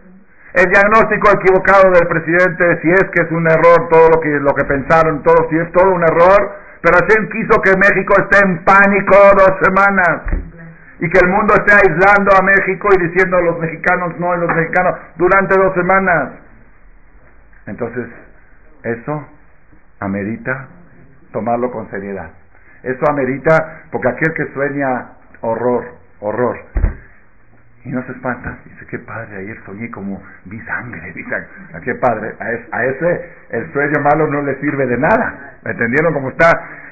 el 0.53 0.69
diagnóstico 0.69 1.31
equivocado 1.31 1.91
del 1.91 2.07
presidente, 2.07 2.81
si 2.81 2.89
es 2.91 3.05
que 3.11 3.23
es 3.23 3.31
un 3.31 3.49
error 3.49 3.89
todo 3.89 4.09
lo 4.15 4.21
que, 4.21 4.29
lo 4.39 4.53
que 4.53 4.65
pensaron, 4.65 5.23
todo, 5.23 5.49
si 5.49 5.57
es 5.57 5.71
todo 5.71 5.91
un 5.91 6.03
error, 6.03 6.55
pero 6.81 6.97
Hashem 6.99 7.29
quiso 7.29 7.61
que 7.61 7.75
México 7.75 8.13
esté 8.19 8.45
en 8.45 8.63
pánico 8.63 9.15
dos 9.35 9.57
semanas 9.63 10.21
y 10.99 11.09
que 11.09 11.19
el 11.23 11.29
mundo 11.29 11.55
esté 11.55 11.73
aislando 11.73 12.31
a 12.37 12.43
México 12.43 12.89
y 12.93 13.07
diciendo 13.07 13.37
a 13.37 13.41
los 13.41 13.59
mexicanos 13.59 14.19
no, 14.19 14.31
a 14.31 14.37
los 14.37 14.55
mexicanos 14.55 14.95
durante 15.15 15.57
dos 15.57 15.73
semanas. 15.73 16.33
Entonces, 17.65 18.07
eso 18.83 19.27
amerita 19.99 20.67
tomarlo 21.31 21.71
con 21.71 21.89
seriedad. 21.89 22.29
Eso 22.83 23.09
amerita, 23.09 23.83
porque 23.91 24.09
aquel 24.09 24.33
que 24.33 24.53
sueña 24.53 25.13
horror, 25.41 25.85
horror, 26.19 26.57
y 27.85 27.89
no 27.89 28.01
se 28.05 28.13
espanta, 28.13 28.57
dice, 28.63 28.85
qué 28.87 28.99
padre, 28.99 29.37
ayer 29.37 29.57
soñé 29.65 29.91
como 29.91 30.21
vi 30.45 30.59
sangre. 30.61 31.13
¿A 31.73 31.81
qué 31.81 31.95
padre? 31.95 32.33
A, 32.39 32.85
ese 32.85 33.29
el 33.49 33.73
sueño 33.73 34.01
malo 34.01 34.27
no 34.27 34.41
le 34.41 34.59
sirve 34.61 34.87
de 34.87 34.97
nada. 34.97 35.57
¿Me 35.63 35.71
entendieron 35.71 36.13
cómo 36.13 36.29
está? 36.29 36.49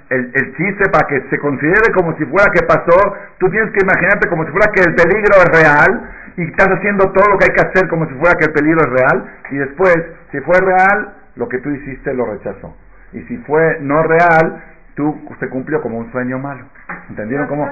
El, 0.09 0.31
el 0.33 0.55
chiste 0.57 0.89
para 0.91 1.07
que 1.07 1.21
se 1.29 1.39
considere 1.39 1.93
como 1.93 2.15
si 2.17 2.25
fuera 2.25 2.51
que 2.51 2.65
pasó, 2.65 3.15
tú 3.39 3.49
tienes 3.49 3.71
que 3.71 3.79
imaginarte 3.83 4.27
como 4.27 4.45
si 4.45 4.51
fuera 4.51 4.69
que 4.73 4.81
el 4.81 4.93
peligro 4.95 5.35
es 5.39 5.61
real 5.61 6.09
y 6.35 6.43
estás 6.43 6.67
haciendo 6.67 7.09
todo 7.11 7.29
lo 7.31 7.37
que 7.37 7.45
hay 7.45 7.55
que 7.55 7.67
hacer 7.67 7.87
como 7.87 8.07
si 8.07 8.13
fuera 8.15 8.35
que 8.35 8.45
el 8.45 8.51
peligro 8.51 8.81
es 8.81 8.89
real 8.89 9.31
y 9.51 9.57
después, 9.57 9.95
si 10.31 10.39
fue 10.41 10.59
real, 10.59 11.13
lo 11.35 11.47
que 11.47 11.59
tú 11.59 11.69
hiciste 11.69 12.13
lo 12.13 12.25
rechazó. 12.25 12.75
Y 13.13 13.21
si 13.23 13.37
fue 13.39 13.77
no 13.79 14.03
real, 14.03 14.61
tú 14.95 15.15
se 15.39 15.49
cumplió 15.49 15.81
como 15.81 15.99
un 15.99 16.11
sueño 16.11 16.39
malo. 16.39 16.65
¿Entendieron 17.09 17.47
cómo? 17.47 17.69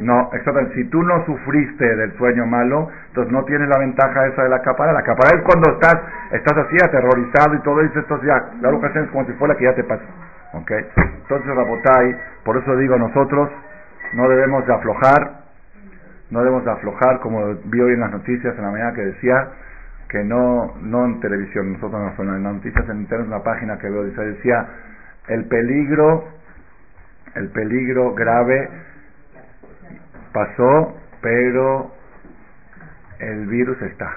No, 0.00 0.30
exactamente. 0.32 0.74
Si 0.74 0.84
tú 0.90 1.02
no 1.02 1.24
sufriste 1.26 1.96
del 1.96 2.16
sueño 2.16 2.46
malo, 2.46 2.88
entonces 3.08 3.32
no 3.32 3.44
tienes 3.44 3.68
la 3.68 3.78
ventaja 3.78 4.26
esa 4.26 4.42
de 4.44 4.48
la 4.48 4.62
capara. 4.62 4.92
La 4.92 5.02
capara 5.02 5.36
es 5.36 5.42
cuando 5.42 5.70
estás, 5.72 5.96
estás 6.32 6.56
así 6.58 6.76
aterrorizado 6.82 7.54
y 7.54 7.62
todo 7.62 7.80
eso, 7.80 7.98
entonces 7.98 8.28
ya, 8.28 8.50
la 8.60 8.70
ocasión 8.70 9.04
es 9.04 9.10
como 9.10 9.26
si 9.26 9.32
fuera 9.34 9.56
que 9.56 9.64
ya 9.64 9.74
te 9.74 9.84
pasó. 9.84 10.04
¿Ok? 10.52 10.70
Entonces, 10.96 11.54
Rabotai, 11.54 12.16
por 12.44 12.56
eso 12.56 12.76
digo, 12.76 12.96
nosotros 12.96 13.50
no 14.14 14.28
debemos 14.28 14.66
de 14.66 14.74
aflojar, 14.74 15.40
no 16.30 16.40
debemos 16.40 16.64
de 16.64 16.70
aflojar, 16.72 17.20
como 17.20 17.54
vi 17.64 17.80
hoy 17.80 17.94
en 17.94 18.00
las 18.00 18.10
noticias 18.10 18.56
en 18.56 18.64
la 18.64 18.70
mañana 18.70 18.94
que 18.94 19.02
decía, 19.02 19.48
que 20.10 20.24
no, 20.24 20.74
no 20.82 21.04
en 21.04 21.20
televisión, 21.20 21.72
nosotros 21.72 22.12
no, 22.18 22.36
en 22.36 22.42
las 22.42 22.54
noticias 22.54 22.88
en 22.88 22.98
internet, 22.98 23.28
una 23.28 23.42
página 23.44 23.78
que 23.78 23.88
veo, 23.88 24.04
dice, 24.04 24.20
decía, 24.20 24.66
el 25.28 25.44
peligro, 25.44 26.24
el 27.36 27.48
peligro 27.50 28.14
grave 28.14 28.68
pasó, 30.32 30.98
pero 31.22 31.92
el 33.20 33.46
virus 33.46 33.80
está, 33.82 34.10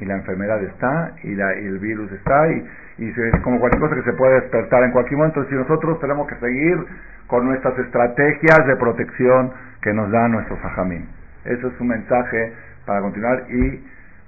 y 0.00 0.04
la 0.04 0.16
enfermedad 0.16 0.62
está, 0.62 1.14
y, 1.22 1.34
la, 1.34 1.58
y 1.58 1.66
el 1.66 1.78
virus 1.78 2.12
está, 2.12 2.52
y, 2.52 2.68
y 2.98 3.08
es 3.08 3.40
como 3.42 3.60
cualquier 3.60 3.80
cosa 3.80 3.94
que 3.94 4.10
se 4.10 4.16
puede 4.16 4.40
despertar 4.42 4.82
en 4.84 4.92
cualquier 4.92 5.18
momento, 5.18 5.44
si 5.48 5.54
nosotros 5.54 5.98
tenemos 6.00 6.28
que 6.28 6.36
seguir 6.36 6.84
con 7.28 7.46
nuestras 7.46 7.78
estrategias 7.78 8.66
de 8.66 8.76
protección 8.76 9.52
que 9.80 9.94
nos 9.94 10.10
da 10.10 10.28
nuestro 10.28 10.56
Fajamín. 10.58 11.08
Eso 11.46 11.68
es 11.68 11.80
un 11.80 11.88
mensaje 11.88 12.52
para 12.84 13.00
continuar 13.00 13.44
y 13.50 13.82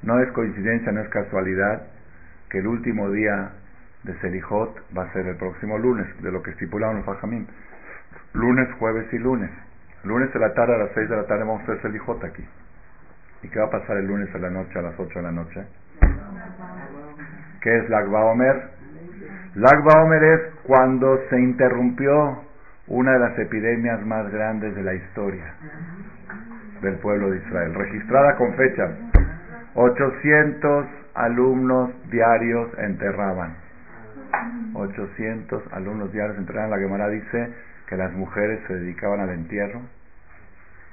no 0.07 0.21
es 0.21 0.31
coincidencia, 0.33 0.93
no 0.93 1.01
es 1.01 1.09
casualidad 1.09 1.83
que 2.49 2.59
el 2.59 2.67
último 2.69 3.11
día 3.11 3.51
de 4.05 4.15
Selijot 4.21 4.71
va 4.97 5.03
a 5.03 5.13
ser 5.13 5.27
el 5.27 5.37
próximo 5.37 5.79
lunes, 5.79 6.07
de 6.23 6.31
lo 6.31 6.43
que 6.43 6.53
estipularon 6.53 6.97
los 6.97 7.05
Fajamín. 7.05 7.47
Lunes, 8.33 8.69
jueves 8.79 9.13
y 9.13 9.19
lunes. 9.19 9.51
Lunes 10.05 10.33
de 10.33 10.39
la 10.39 10.55
tarde 10.55 10.77
a 10.77 10.79
las 10.79 10.91
6 10.95 11.09
de 11.09 11.17
la 11.17 11.27
tarde 11.27 11.41
vamos 11.41 11.61
a 11.63 11.65
hacer 11.65 11.83
Selijot 11.83 12.23
aquí. 12.23 12.45
¿Y 13.43 13.49
qué 13.49 13.59
va 13.59 13.67
a 13.67 13.71
pasar 13.71 13.97
el 13.97 14.07
lunes 14.07 14.33
a 14.33 14.39
la 14.39 14.49
noche, 14.49 14.79
a 14.79 14.83
las 14.83 14.95
8 14.99 15.19
de 15.19 15.23
la 15.23 15.33
noche? 15.33 15.65
¿Qué 17.61 17.77
es 17.77 17.91
Lagba 17.91 18.27
Omer? 18.27 18.71
Lagba 19.57 20.03
Omer 20.05 20.23
es 20.23 20.41
cuando 20.63 21.19
se 21.29 21.41
interrumpió 21.41 22.45
una 22.87 23.13
de 23.15 23.19
las 23.19 23.39
epidemias 23.41 24.07
más 24.07 24.31
grandes 24.31 24.77
de 24.77 24.83
la 24.85 24.95
historia 24.95 25.55
del 26.81 26.95
pueblo 26.99 27.31
de 27.31 27.39
Israel, 27.39 27.75
registrada 27.75 28.37
con 28.37 28.55
fechas 28.55 28.91
800 29.77 30.87
alumnos 31.15 31.91
diarios 32.11 32.71
enterraban. 32.79 33.55
800 34.73 35.63
alumnos 35.73 36.11
diarios 36.13 36.39
enterraban. 36.39 36.71
La 36.71 36.79
Gemara 36.79 37.09
dice 37.11 37.53
que 37.87 37.97
las 37.97 38.13
mujeres 38.13 38.61
se 38.67 38.75
dedicaban 38.75 39.21
al 39.21 39.31
entierro 39.31 39.83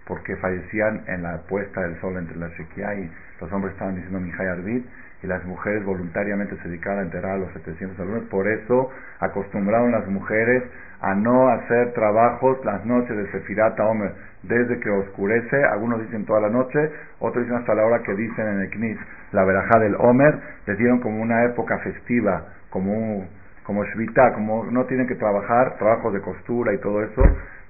porque 0.06 0.36
fallecían 0.36 1.04
en 1.08 1.24
la 1.24 1.44
puesta 1.48 1.82
del 1.82 2.00
sol 2.02 2.18
entre 2.18 2.36
la 2.36 2.50
Shekia 2.50 2.96
y 2.96 3.12
los 3.40 3.52
hombres 3.54 3.72
estaban 3.74 3.96
diciendo 3.96 4.20
Mijay 4.20 4.48
Arbit 4.48 4.86
y 5.24 5.28
las 5.28 5.44
mujeres 5.46 5.84
voluntariamente 5.86 6.58
se 6.58 6.68
dedicaban 6.68 7.00
a 7.00 7.02
enterrar 7.04 7.32
a 7.32 7.38
los 7.38 7.54
700 7.54 8.00
alumnos. 8.00 8.24
Por 8.26 8.48
eso 8.48 8.90
acostumbraron 9.20 9.92
las 9.92 10.06
mujeres 10.08 10.64
a 11.02 11.16
no 11.16 11.50
hacer 11.50 11.94
trabajos 11.94 12.64
las 12.66 12.86
noches 12.86 13.16
de 13.16 13.32
Sefirata 13.32 13.86
Omer 13.86 14.12
desde 14.44 14.80
que 14.80 14.90
oscurece, 14.90 15.64
algunos 15.64 16.02
dicen 16.02 16.26
toda 16.26 16.42
la 16.42 16.50
noche, 16.50 16.92
otros 17.20 17.46
dicen 17.46 17.60
hasta 17.60 17.74
la 17.74 17.86
hora 17.86 18.04
que 18.04 18.14
dicen 18.14 18.48
en 18.48 18.60
el 18.62 18.70
Knis 18.70 18.98
la 19.32 19.46
verajá 19.46 19.80
del 19.80 19.96
Omer, 19.96 20.38
les 20.68 20.78
dieron 20.78 21.00
como 21.00 21.22
una 21.22 21.46
época 21.46 21.80
festiva, 21.80 22.46
como 22.70 22.94
un, 22.94 23.28
como 23.64 23.84
Shvita, 23.86 24.34
como 24.34 24.66
no 24.66 24.86
tienen 24.86 25.08
que 25.08 25.16
trabajar, 25.16 25.78
trabajos 25.78 26.14
de 26.14 26.22
costura 26.22 26.74
y 26.74 26.78
todo 26.80 27.04
eso, 27.04 27.24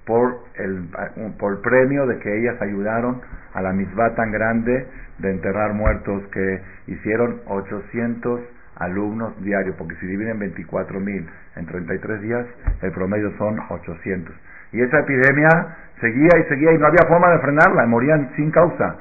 por 0.06 0.40
el, 0.56 0.90
por 1.40 1.54
el 1.54 1.60
premio 1.60 2.06
de 2.08 2.20
que 2.20 2.40
ellas 2.40 2.62
ayudaron 2.62 3.22
a 3.54 3.62
la 3.62 3.74
misma 3.74 4.14
tan 4.16 4.32
grande 4.32 4.88
de 5.20 5.32
enterrar 5.32 5.74
muertos 5.74 6.24
que 6.32 6.62
hicieron 6.88 7.42
800 7.48 8.42
alumnos 8.78 9.34
diarios, 9.44 9.76
porque 9.78 9.96
si 9.96 10.08
dividen 10.08 10.40
24 10.40 11.00
mil 11.00 11.30
en 11.56 11.66
33 11.66 12.22
días, 12.22 12.46
el 12.82 12.92
promedio 12.92 13.32
son 13.38 13.60
800. 13.70 14.36
Y 14.72 14.82
esa 14.82 15.00
epidemia 15.00 15.50
seguía 16.02 16.40
y 16.40 16.44
seguía 16.50 16.74
y 16.74 16.78
no 16.78 16.88
había 16.88 17.06
forma 17.08 17.30
de 17.30 17.40
frenarla, 17.40 17.86
morían 17.86 18.32
sin 18.36 18.52
causa. 18.52 18.98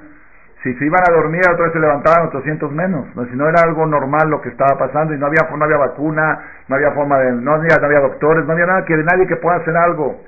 Si 0.62 0.72
se 0.74 0.84
iban 0.84 1.02
a 1.08 1.12
dormir, 1.12 1.40
otra 1.50 1.64
vez 1.64 1.72
se 1.72 1.80
levantaban 1.80 2.28
800 2.28 2.70
menos. 2.70 3.06
Si 3.30 3.36
no 3.36 3.48
era 3.48 3.62
algo 3.62 3.84
normal 3.84 4.30
lo 4.30 4.40
que 4.40 4.50
estaba 4.50 4.78
pasando 4.78 5.12
y 5.12 5.18
no 5.18 5.26
había, 5.26 5.48
no 5.50 5.64
había 5.64 5.76
vacuna, 5.76 6.38
no 6.68 6.76
había 6.76 6.92
forma 6.92 7.18
de, 7.18 7.32
no 7.32 7.54
había, 7.54 7.76
no 7.80 7.86
había 7.86 8.00
doctores, 8.00 8.44
no 8.46 8.52
había 8.52 8.66
nada 8.66 8.84
que 8.84 8.96
nadie 8.96 9.26
que 9.26 9.36
pueda 9.36 9.56
hacer 9.56 9.76
algo. 9.76 10.20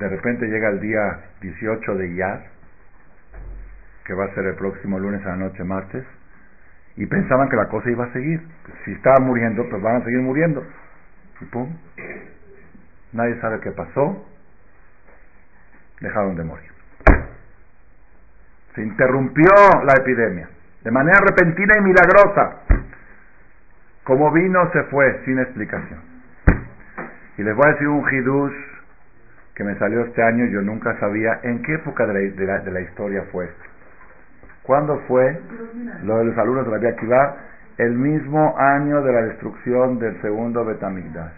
De 0.00 0.08
repente 0.08 0.46
llega 0.46 0.70
el 0.70 0.80
día 0.80 1.20
18 1.42 1.94
de 1.96 2.08
Iyar, 2.08 2.40
que 4.06 4.14
va 4.14 4.24
a 4.24 4.34
ser 4.34 4.46
el 4.46 4.54
próximo 4.54 4.98
lunes 4.98 5.22
a 5.26 5.28
la 5.28 5.36
noche, 5.36 5.62
martes, 5.62 6.06
y 6.96 7.04
pensaban 7.04 7.50
que 7.50 7.56
la 7.56 7.68
cosa 7.68 7.90
iba 7.90 8.06
a 8.06 8.12
seguir. 8.14 8.40
Si 8.86 8.92
estaba 8.92 9.20
muriendo, 9.20 9.68
pues 9.68 9.82
van 9.82 9.96
a 9.96 10.04
seguir 10.04 10.20
muriendo. 10.20 10.64
Y 11.42 11.44
pum, 11.44 11.76
nadie 13.12 13.38
sabe 13.42 13.60
qué 13.60 13.72
pasó, 13.72 14.26
dejaron 16.00 16.34
de 16.34 16.44
morir. 16.44 16.70
Se 18.74 18.82
interrumpió 18.82 19.50
la 19.84 19.92
epidemia 20.00 20.48
de 20.82 20.90
manera 20.90 21.18
repentina 21.28 21.74
y 21.76 21.82
milagrosa. 21.82 22.56
Como 24.04 24.32
vino, 24.32 24.72
se 24.72 24.82
fue 24.84 25.20
sin 25.26 25.38
explicación. 25.40 26.00
Y 27.36 27.42
les 27.42 27.54
voy 27.54 27.66
a 27.66 27.72
decir 27.72 27.88
un 27.88 28.02
hidush 28.10 28.69
que 29.54 29.64
me 29.64 29.76
salió 29.78 30.02
este 30.02 30.22
año, 30.22 30.46
yo 30.46 30.62
nunca 30.62 30.98
sabía 30.98 31.40
en 31.42 31.62
qué 31.62 31.74
época 31.74 32.06
de 32.06 32.30
la, 32.46 32.58
de 32.60 32.70
la, 32.70 32.80
historia 32.80 33.24
fue 33.32 33.46
esto. 33.46 33.64
¿Cuándo 34.62 34.98
fue 35.08 35.40
lo 36.04 36.18
de 36.18 36.24
los 36.26 36.38
alumnos 36.38 36.64
de 36.66 36.70
la 36.70 36.78
Vía 36.78 36.96
Kiva? 36.96 37.36
El 37.78 37.92
mismo 37.92 38.56
año 38.58 39.02
de 39.02 39.12
la 39.12 39.22
destrucción 39.22 39.98
del 39.98 40.20
segundo 40.20 40.64
Betamigdash 40.64 41.32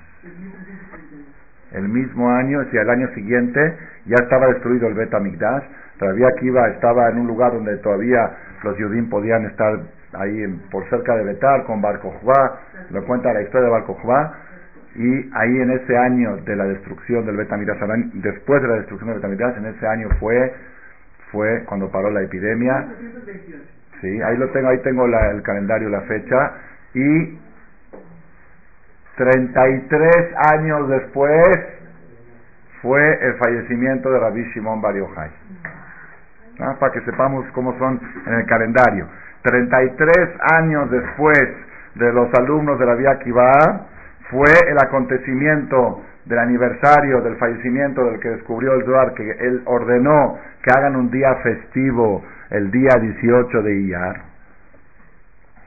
el 1.73 1.89
mismo 1.89 2.31
año, 2.31 2.61
decir, 2.61 2.81
el 2.81 2.91
año 2.91 3.09
siguiente, 3.15 3.77
ya 4.07 4.17
estaba 4.23 4.47
destruido 4.49 4.89
el 4.89 4.95
Bet 4.95 5.13
Amigdash. 5.15 5.65
Todavía 5.99 6.29
Akiva 6.29 6.69
estaba 6.69 7.09
en 7.11 7.19
un 7.19 7.27
lugar 7.27 7.53
donde 7.53 7.77
todavía 7.79 8.31
los 8.63 8.77
Yudim 8.77 9.09
podían 9.09 9.47
estar 9.47 9.81
ahí 10.13 10.47
por 10.71 10.89
cerca 10.91 11.17
de 11.17 11.25
Betar 11.25 11.65
con 11.65 11.81
Bar 11.81 12.01
lo 12.91 13.05
cuenta 13.05 13.33
la 13.33 13.43
historia 13.43 13.67
de 13.67 13.71
Bar 13.71 13.85
y 14.95 15.31
ahí 15.35 15.61
en 15.61 15.71
ese 15.71 15.97
año 15.97 16.37
de 16.37 16.55
la 16.55 16.65
destrucción 16.65 17.25
del 17.25 17.37
Bet 17.37 17.49
después 18.15 18.61
de 18.61 18.69
la 18.69 18.75
destrucción 18.75 19.21
del 19.21 19.37
Bet 19.37 19.57
en 19.57 19.67
ese 19.67 19.87
año 19.87 20.09
fue, 20.21 20.55
fue 21.31 21.65
cuando 21.65 21.91
paró 21.91 22.11
la 22.11 22.23
epidemia. 22.23 22.89
Sí, 24.01 24.21
ahí 24.23 24.37
lo 24.37 24.51
tengo, 24.51 24.69
ahí 24.69 24.79
tengo 24.79 25.07
el 25.07 25.43
calendario, 25.43 25.89
la 25.89 26.03
fecha, 26.03 26.53
y 26.93 27.39
33 29.17 30.13
años 30.53 30.89
después 30.89 31.59
fue 32.83 33.19
el 33.23 33.35
fallecimiento 33.35 34.11
de 34.11 34.19
Rabbi 34.19 34.43
Shimon 34.53 34.83
Bar 34.83 34.95
Yochai. 34.97 35.31
Para 36.79 36.93
que 36.93 37.01
sepamos 37.03 37.47
cómo 37.53 37.79
son 37.79 38.01
en 38.27 38.35
el 38.35 38.47
calendario. 38.47 39.07
33 39.43 40.15
años 40.59 40.91
después 40.91 41.39
de 41.95 42.13
los 42.13 42.33
alumnos 42.35 42.79
de 42.79 42.87
la 42.87 42.95
Vía 42.95 43.19
Kiva 43.21 43.87
fue 44.33 44.49
el 44.69 44.79
acontecimiento 44.79 46.03
del 46.25 46.39
aniversario 46.39 47.21
del 47.21 47.37
fallecimiento 47.37 48.03
del 48.07 48.19
que 48.19 48.31
descubrió 48.31 48.73
el 48.75 48.85
Zohar, 48.85 49.13
que 49.13 49.31
él 49.31 49.63
ordenó 49.67 50.39
que 50.63 50.71
hagan 50.77 50.97
un 50.97 51.11
día 51.11 51.35
festivo 51.43 52.25
el 52.51 52.71
día 52.71 52.97
18 52.99 53.63
de 53.63 53.81
Iyar. 53.83 54.23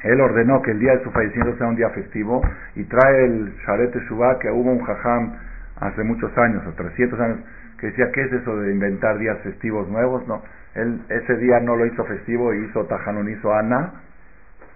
Él 0.04 0.20
ordenó 0.20 0.62
que 0.64 0.72
el 0.72 0.80
día 0.80 0.98
de 0.98 1.04
su 1.04 1.12
fallecimiento 1.12 1.58
sea 1.58 1.68
un 1.68 1.76
día 1.76 1.90
festivo 1.92 2.42
y 2.76 2.84
trae 2.86 3.26
el 3.26 3.56
Sharet 3.66 3.96
Shubá 4.08 4.40
que 4.40 4.50
hubo 4.50 4.72
un 4.72 4.84
jajam 4.84 5.34
hace 5.80 6.04
muchos 6.04 6.36
años, 6.38 6.64
o 6.68 6.72
300 6.72 7.20
años, 7.20 7.40
que 7.80 7.88
decía, 7.88 8.12
¿qué 8.14 8.22
es 8.22 8.34
eso 8.34 8.58
de 8.58 8.72
inventar 8.72 9.18
días 9.20 9.38
festivos 9.40 9.88
nuevos? 9.90 10.28
No, 10.28 10.42
él 10.74 11.02
ese 11.10 11.38
día 11.38 11.60
no 11.60 11.76
lo 11.76 11.86
hizo 11.86 12.04
festivo 12.06 12.54
hizo 12.54 12.86
Tajanón, 12.86 13.30
hizo 13.30 13.54
Ana. 13.54 13.94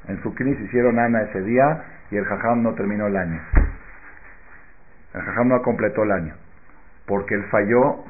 En 0.08 0.22
su 0.22 0.34
knis 0.36 0.60
hicieron 0.62 1.00
Ana 1.00 1.24
ese 1.24 1.41
día 1.41 1.84
y 2.12 2.17
el 2.17 2.25
jajam 2.25 2.62
no 2.62 2.74
terminó 2.74 3.08
el 3.08 3.17
año. 3.17 3.39
El 5.13 5.21
jajam 5.21 5.47
no 5.47 5.61
completó 5.61 6.03
el 6.03 6.11
año, 6.11 6.33
porque 7.05 7.36
él 7.36 7.43
falló 7.51 8.03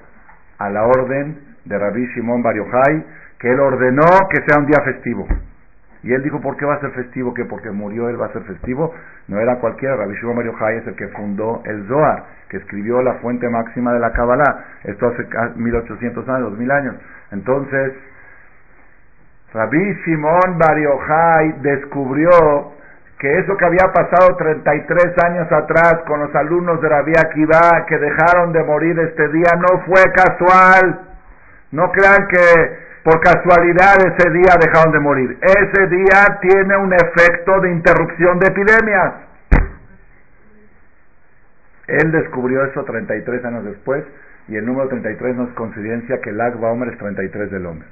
a 0.58 0.70
la 0.70 0.84
orden 0.84 1.40
de 1.66 1.78
Rabbi 1.78 2.06
Shimon 2.08 2.44
Bar 2.44 2.56
que 3.40 3.50
él 3.50 3.60
ordenó 3.60 4.06
que 4.30 4.42
sea 4.46 4.60
un 4.60 4.66
día 4.66 4.82
festivo. 4.84 5.28
Y 6.02 6.14
él 6.14 6.24
dijo, 6.24 6.40
¿por 6.40 6.56
qué 6.56 6.66
va 6.66 6.76
a 6.76 6.80
ser 6.80 6.92
festivo? 6.92 7.34
¿Que 7.34 7.46
porque 7.46 7.72
murió 7.72 8.10
él 8.10 8.20
va 8.20 8.28
a 8.28 8.34
ser 8.34 8.44
festivo? 8.44 8.94
No 9.28 9.40
era 9.40 9.58
cualquiera, 9.60 9.96
Rabbi 9.96 10.16
Shimon 10.16 10.36
Mario 10.36 10.56
es 10.70 10.88
el 10.88 10.96
que 10.96 11.08
fundó 11.10 11.62
el 11.66 11.88
Zohar, 11.88 12.24
que 12.50 12.58
escribió 12.58 13.02
la 13.02 13.16
fuente 13.16 13.50
máxima 13.50 13.94
de 13.94 14.00
la 14.00 14.12
Kabbalah. 14.12 14.66
Esto 14.84 15.08
hace 15.08 15.28
1800 15.56 16.28
años, 16.30 16.52
2000 16.52 16.72
años. 16.72 16.96
Entonces, 17.32 17.94
Rabbi 19.54 19.94
Shimon 20.06 20.58
Bar 20.58 21.54
descubrió 21.62 22.79
que 23.20 23.38
eso 23.38 23.58
que 23.58 23.66
había 23.66 23.92
pasado 23.92 24.38
33 24.38 25.24
años 25.26 25.52
atrás 25.52 25.96
con 26.08 26.22
los 26.22 26.34
alumnos 26.34 26.80
de 26.80 26.88
Rabbi 26.88 27.12
Akiva 27.18 27.86
que 27.86 27.98
dejaron 27.98 28.54
de 28.54 28.64
morir 28.64 28.98
este 28.98 29.28
día 29.28 29.52
no 29.58 29.82
fue 29.86 30.04
casual. 30.14 31.02
No 31.72 31.92
crean 31.92 32.28
que 32.28 32.80
por 33.04 33.20
casualidad 33.20 33.98
ese 34.08 34.30
día 34.30 34.56
dejaron 34.62 34.94
de 34.94 35.00
morir. 35.02 35.38
Ese 35.42 35.88
día 35.88 36.40
tiene 36.42 36.78
un 36.78 36.94
efecto 36.94 37.60
de 37.60 37.72
interrupción 37.72 38.40
de 38.40 38.48
epidemias. 38.48 39.14
Él 41.88 42.12
descubrió 42.14 42.64
eso 42.64 42.86
33 42.86 43.44
años 43.44 43.66
después 43.66 44.06
y 44.48 44.56
el 44.56 44.66
número 44.66 44.88
33 44.88 45.36
no 45.36 45.44
es 45.44 45.54
coincidencia 45.56 46.22
que 46.22 46.30
el 46.30 46.40
Agba 46.40 46.72
Omer 46.72 46.94
es 46.94 46.98
33 46.98 47.52
del 47.52 47.66
hombre. 47.66 47.88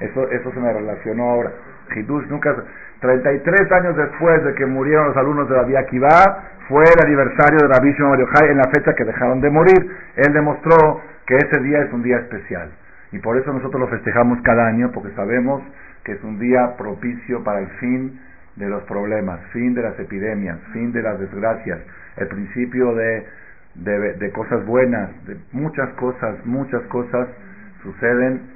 Eso, 0.00 0.28
eso 0.30 0.52
se 0.52 0.60
me 0.60 0.72
relacionó 0.74 1.30
ahora. 1.30 1.52
Hidush 1.94 2.26
nunca... 2.28 2.54
33 3.00 3.72
años 3.72 3.96
después 3.96 4.42
de 4.44 4.54
que 4.54 4.64
murieron 4.64 5.08
los 5.08 5.16
alumnos 5.16 5.48
de 5.48 5.56
la 5.56 5.64
Vía 5.64 5.86
Kivá, 5.86 6.44
fue 6.68 6.82
el 6.84 7.06
aniversario 7.06 7.58
de 7.58 7.68
Rabbi 7.68 7.92
Shimon 7.92 8.18
en 8.50 8.56
la 8.56 8.70
fecha 8.74 8.94
que 8.94 9.04
dejaron 9.04 9.40
de 9.40 9.50
morir. 9.50 9.90
Él 10.16 10.32
demostró 10.32 11.02
que 11.26 11.36
ese 11.36 11.60
día 11.60 11.82
es 11.82 11.92
un 11.92 12.02
día 12.02 12.18
especial. 12.18 12.70
Y 13.12 13.18
por 13.18 13.36
eso 13.36 13.52
nosotros 13.52 13.80
lo 13.80 13.88
festejamos 13.88 14.40
cada 14.42 14.66
año, 14.66 14.90
porque 14.92 15.14
sabemos 15.14 15.62
que 16.04 16.12
es 16.12 16.24
un 16.24 16.38
día 16.38 16.76
propicio 16.76 17.44
para 17.44 17.60
el 17.60 17.68
fin 17.78 18.18
de 18.56 18.68
los 18.68 18.82
problemas, 18.84 19.40
fin 19.52 19.74
de 19.74 19.82
las 19.82 19.98
epidemias, 19.98 20.58
fin 20.72 20.92
de 20.92 21.02
las 21.02 21.18
desgracias, 21.20 21.78
el 22.16 22.28
principio 22.28 22.94
de, 22.94 23.26
de, 23.74 24.32
cosas 24.32 24.64
buenas, 24.64 25.10
de 25.26 25.36
muchas 25.52 25.90
cosas, 25.90 26.34
muchas 26.46 26.82
cosas 26.84 27.28
suceden 27.82 28.55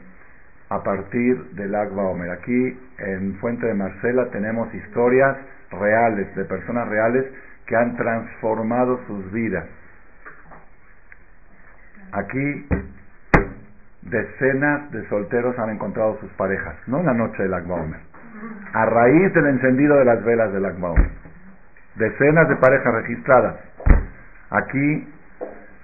a 0.71 0.83
partir 0.83 1.37
del 1.53 1.75
Agba 1.75 2.05
Omer. 2.05 2.31
Aquí 2.31 2.79
en 2.99 3.35
Fuente 3.39 3.67
de 3.67 3.75
Marcela 3.75 4.31
tenemos 4.31 4.73
historias 4.75 5.37
reales, 5.71 6.35
de 6.37 6.45
personas 6.45 6.89
reales 6.89 7.27
que 7.67 7.77
han 7.77 7.97
transformado 7.97 9.01
sus 9.07 9.31
vidas. 9.33 9.67
Aquí 12.13 12.67
decenas 14.03 14.91
de 14.91 15.09
solteros 15.09 15.59
han 15.59 15.71
encontrado 15.71 16.19
sus 16.21 16.31
parejas, 16.33 16.75
no 16.87 17.01
en 17.01 17.07
la 17.07 17.15
noche 17.15 17.43
del 17.43 17.55
Akba 17.55 17.85
a 18.73 18.87
raíz 18.87 19.35
del 19.35 19.47
encendido 19.47 19.97
de 19.97 20.05
las 20.05 20.25
velas 20.25 20.53
del 20.53 20.65
Akba 20.65 20.95
Decenas 21.97 22.49
de 22.49 22.57
parejas 22.57 22.95
registradas. 22.95 23.57
Aquí, 24.51 25.09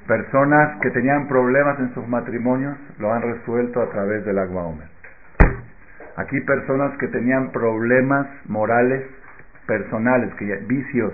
personas 0.06 0.80
que 0.80 0.90
tenían 0.90 1.28
problemas 1.28 1.78
en 1.80 1.92
sus 1.94 2.06
matrimonios 2.08 2.76
lo 2.98 3.12
han 3.12 3.22
resuelto 3.22 3.80
a 3.80 3.90
través 3.90 4.24
del 4.24 4.38
Akba 4.38 4.62
Aquí, 6.16 6.40
personas 6.42 6.96
que 6.98 7.08
tenían 7.08 7.52
problemas 7.52 8.26
morales, 8.46 9.04
personales, 9.66 10.32
que 10.34 10.44
vicios 10.66 11.12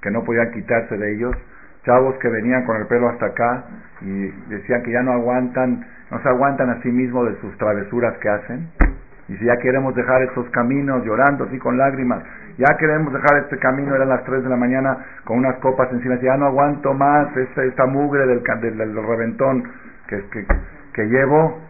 que 0.00 0.10
no 0.10 0.24
podían 0.24 0.52
quitarse 0.52 0.96
de 0.96 1.14
ellos, 1.14 1.36
chavos 1.84 2.16
que 2.18 2.28
venían 2.28 2.64
con 2.64 2.76
el 2.76 2.86
pelo 2.86 3.08
hasta 3.08 3.26
acá 3.26 3.64
y 4.00 4.28
decían 4.48 4.82
que 4.82 4.92
ya 4.92 5.02
no 5.02 5.12
aguantan 5.12 5.84
no 6.10 6.22
se 6.22 6.28
aguantan 6.28 6.70
a 6.70 6.80
sí 6.80 6.88
mismos 6.90 7.28
de 7.28 7.40
sus 7.40 7.56
travesuras 7.58 8.16
que 8.18 8.28
hacen. 8.28 8.87
Y 9.28 9.36
si 9.36 9.44
ya 9.44 9.56
queremos 9.58 9.94
dejar 9.94 10.22
estos 10.22 10.48
caminos 10.50 11.04
llorando 11.04 11.44
así 11.44 11.58
con 11.58 11.76
lágrimas, 11.76 12.22
ya 12.56 12.76
queremos 12.78 13.12
dejar 13.12 13.38
este 13.42 13.58
camino, 13.58 13.94
eran 13.94 14.08
las 14.08 14.24
3 14.24 14.42
de 14.42 14.48
la 14.48 14.56
mañana 14.56 14.96
con 15.24 15.38
unas 15.38 15.56
copas 15.56 15.92
encima, 15.92 16.16
ya 16.16 16.36
no 16.36 16.46
aguanto 16.46 16.94
más 16.94 17.28
esta, 17.36 17.86
mugre 17.86 18.26
del, 18.26 18.42
del, 18.42 19.06
reventón 19.06 19.70
que, 20.08 21.06
llevo. 21.06 21.60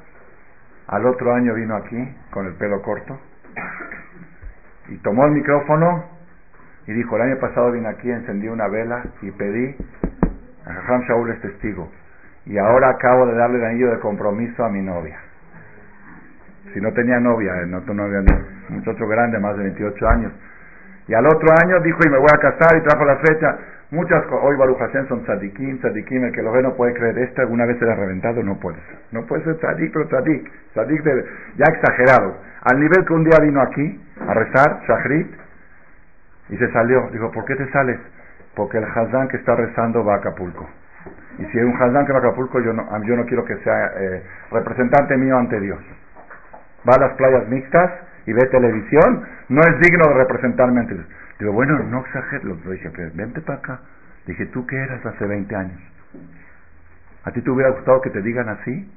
Al 0.86 1.04
otro 1.04 1.34
año 1.34 1.52
vino 1.52 1.76
aquí 1.76 2.16
con 2.30 2.46
el 2.46 2.54
pelo 2.54 2.80
corto 2.80 3.18
y 4.88 4.96
tomó 4.98 5.26
el 5.26 5.32
micrófono 5.32 6.04
y 6.86 6.92
dijo, 6.92 7.16
el 7.16 7.22
año 7.22 7.38
pasado 7.38 7.70
vine 7.72 7.88
aquí, 7.88 8.10
encendí 8.10 8.48
una 8.48 8.68
vela 8.68 9.04
y 9.20 9.30
pedí, 9.32 9.76
a 10.64 10.98
Shaul 11.00 11.30
es 11.30 11.40
testigo, 11.42 11.90
y 12.46 12.56
ahora 12.56 12.88
acabo 12.88 13.26
de 13.26 13.34
darle 13.34 13.58
el 13.58 13.64
anillo 13.66 13.90
de 13.90 13.98
compromiso 13.98 14.64
a 14.64 14.70
mi 14.70 14.80
novia. 14.80 15.20
Si 16.72 16.80
no 16.80 16.92
tenía 16.92 17.18
novia, 17.20 17.62
eh, 17.62 17.66
no 17.66 17.80
tu 17.82 17.94
novia, 17.94 18.20
un 18.20 18.76
muchacho 18.76 19.06
grande, 19.06 19.38
más 19.38 19.56
de 19.56 19.64
28 19.64 20.08
años. 20.08 20.32
Y 21.06 21.14
al 21.14 21.26
otro 21.26 21.48
año 21.64 21.80
dijo, 21.80 21.98
y 22.04 22.10
me 22.10 22.18
voy 22.18 22.28
a 22.32 22.38
casar, 22.38 22.76
y 22.76 22.82
trajo 22.82 23.04
la 23.04 23.16
fecha. 23.16 23.58
Muchas 23.90 24.22
hoy 24.30 24.54
Baruch 24.56 24.78
Hashem 24.78 25.08
son 25.08 25.24
tzadikim, 25.24 25.78
tzadikim, 25.78 26.24
el 26.24 26.32
que 26.32 26.42
lo 26.42 26.52
ve 26.52 26.62
no 26.62 26.74
puede 26.74 26.92
creer, 26.92 27.16
¿este 27.18 27.40
alguna 27.40 27.64
vez 27.64 27.78
será 27.78 27.94
reventado? 27.94 28.42
No 28.42 28.60
puede 28.60 28.76
ser. 28.76 28.98
No 29.12 29.24
puede 29.24 29.44
ser 29.44 29.56
tzadik, 29.56 29.92
pero 29.94 30.06
tzadik, 30.08 30.50
tzadik 30.74 31.02
ya 31.56 31.64
exagerado. 31.72 32.36
Al 32.64 32.78
nivel 32.78 33.06
que 33.06 33.12
un 33.14 33.24
día 33.24 33.38
vino 33.40 33.62
aquí 33.62 34.00
a 34.20 34.34
rezar, 34.34 34.80
Shahrit, 34.86 35.28
y 36.50 36.56
se 36.56 36.70
salió. 36.72 37.08
Dijo, 37.12 37.30
¿por 37.30 37.46
qué 37.46 37.56
te 37.56 37.70
sales? 37.70 37.98
Porque 38.54 38.78
el 38.78 38.84
Hazán 38.84 39.28
que 39.28 39.38
está 39.38 39.54
rezando 39.54 40.04
va 40.04 40.14
a 40.14 40.16
Acapulco. 40.16 40.68
Y 41.38 41.44
si 41.46 41.58
hay 41.58 41.64
un 41.64 41.80
Hazán 41.80 42.04
que 42.04 42.12
va 42.12 42.18
a 42.18 42.22
Acapulco, 42.22 42.60
yo 42.60 42.72
no, 42.72 42.84
yo 43.04 43.16
no 43.16 43.24
quiero 43.24 43.44
que 43.44 43.56
sea 43.58 43.92
eh, 43.96 44.22
representante 44.50 45.16
mío 45.16 45.38
ante 45.38 45.60
Dios. 45.60 45.78
Va 46.86 46.94
a 46.94 47.00
las 47.00 47.12
playas 47.14 47.48
mixtas 47.48 47.90
y 48.26 48.32
ve 48.32 48.46
televisión, 48.46 49.26
no 49.48 49.60
es 49.62 49.80
digno 49.80 50.08
de 50.08 50.14
representarme 50.14 50.80
ante 50.80 50.94
Dios. 50.94 51.06
Digo, 51.38 51.52
bueno, 51.52 51.78
no 51.78 52.00
exageres. 52.00 52.44
Lo 52.44 52.54
dije, 52.70 52.90
pero 52.94 53.10
vente 53.14 53.40
para 53.40 53.58
acá. 53.58 53.80
Dije, 54.26 54.46
¿tú 54.46 54.66
qué 54.66 54.76
eras 54.76 55.04
hace 55.06 55.24
20 55.24 55.54
años? 55.56 55.80
¿A 57.24 57.30
ti 57.30 57.40
te 57.40 57.50
hubiera 57.50 57.70
gustado 57.70 58.00
que 58.00 58.10
te 58.10 58.20
digan 58.22 58.48
así? 58.48 58.92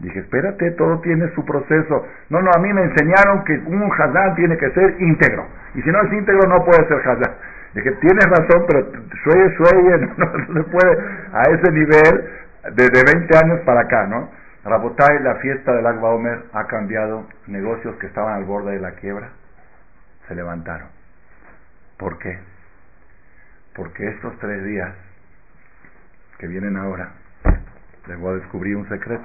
Dije, 0.00 0.18
espérate, 0.20 0.72
todo 0.72 1.00
tiene 1.00 1.28
su 1.34 1.44
proceso. 1.44 2.06
No, 2.28 2.42
no, 2.42 2.50
a 2.54 2.60
mí 2.60 2.72
me 2.72 2.82
enseñaron 2.82 3.44
que 3.44 3.54
un 3.66 3.90
hazán 3.92 4.34
tiene 4.34 4.56
que 4.56 4.70
ser 4.70 4.96
íntegro. 5.00 5.46
Y 5.74 5.82
si 5.82 5.90
no 5.90 6.00
es 6.02 6.12
íntegro, 6.12 6.48
no 6.48 6.64
puede 6.64 6.86
ser 6.86 6.98
hazán. 6.98 7.34
Dije, 7.74 7.92
tienes 8.00 8.24
razón, 8.24 8.64
pero 8.66 8.86
sueye, 9.22 9.56
sueye, 9.56 9.98
no, 10.16 10.54
se 10.54 10.62
puede 10.64 10.98
a 11.32 11.42
ese 11.50 11.72
nivel 11.72 12.24
desde 12.74 13.14
20 13.14 13.38
años 13.38 13.60
para 13.60 13.80
acá, 13.80 14.06
¿no? 14.06 14.30
Rabotay, 14.66 15.22
la 15.22 15.36
fiesta 15.36 15.72
del 15.72 15.86
Agba 15.86 16.10
Omer 16.10 16.46
ha 16.52 16.66
cambiado 16.66 17.24
negocios 17.46 17.94
que 17.96 18.06
estaban 18.06 18.34
al 18.34 18.44
borde 18.44 18.72
de 18.72 18.80
la 18.80 18.96
quiebra, 18.96 19.30
se 20.26 20.34
levantaron. 20.34 20.88
¿Por 21.96 22.18
qué? 22.18 22.36
Porque 23.76 24.08
estos 24.08 24.36
tres 24.40 24.64
días 24.64 24.92
que 26.38 26.48
vienen 26.48 26.76
ahora, 26.76 27.12
les 28.08 28.18
voy 28.18 28.32
a 28.32 28.40
descubrir 28.40 28.76
un 28.76 28.88
secreto. 28.88 29.24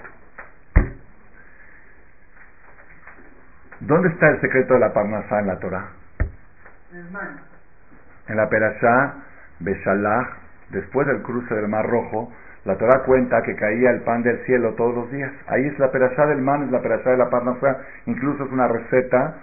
¿Dónde 3.80 4.10
está 4.10 4.30
el 4.30 4.42
secreto 4.42 4.76
de 4.76 4.80
la 4.80 4.94
parnasá 4.94 5.40
en 5.40 5.48
la 5.48 5.58
Torah? 5.58 5.90
En 8.28 8.38
la 8.38 8.48
Perashá, 8.48 9.16
Beshalach, 9.60 10.38
después 10.70 11.08
del 11.08 11.24
cruce 11.24 11.56
del 11.56 11.68
Mar 11.68 11.88
Rojo, 11.88 12.32
la 12.66 12.78
Torah 12.78 13.04
cuenta 13.04 13.42
que 13.42 13.56
caía 13.56 13.90
el 13.90 14.02
pan 14.02 14.22
del 14.22 14.38
cielo 14.46 14.74
todos 14.76 14.94
los 14.94 15.12
días. 15.12 15.32
Ahí 15.48 15.66
es 15.66 15.80
la 15.80 15.92
Perashá 15.92 16.28
del 16.28 16.42
man, 16.42 16.64
es 16.64 16.72
la 16.72 16.82
Perashá 16.82 17.12
de 17.12 17.18
la 17.18 17.30
parnasá. 17.30 17.80
Incluso 18.06 18.44
es 18.44 18.52
una 18.52 18.68
receta 18.68 19.36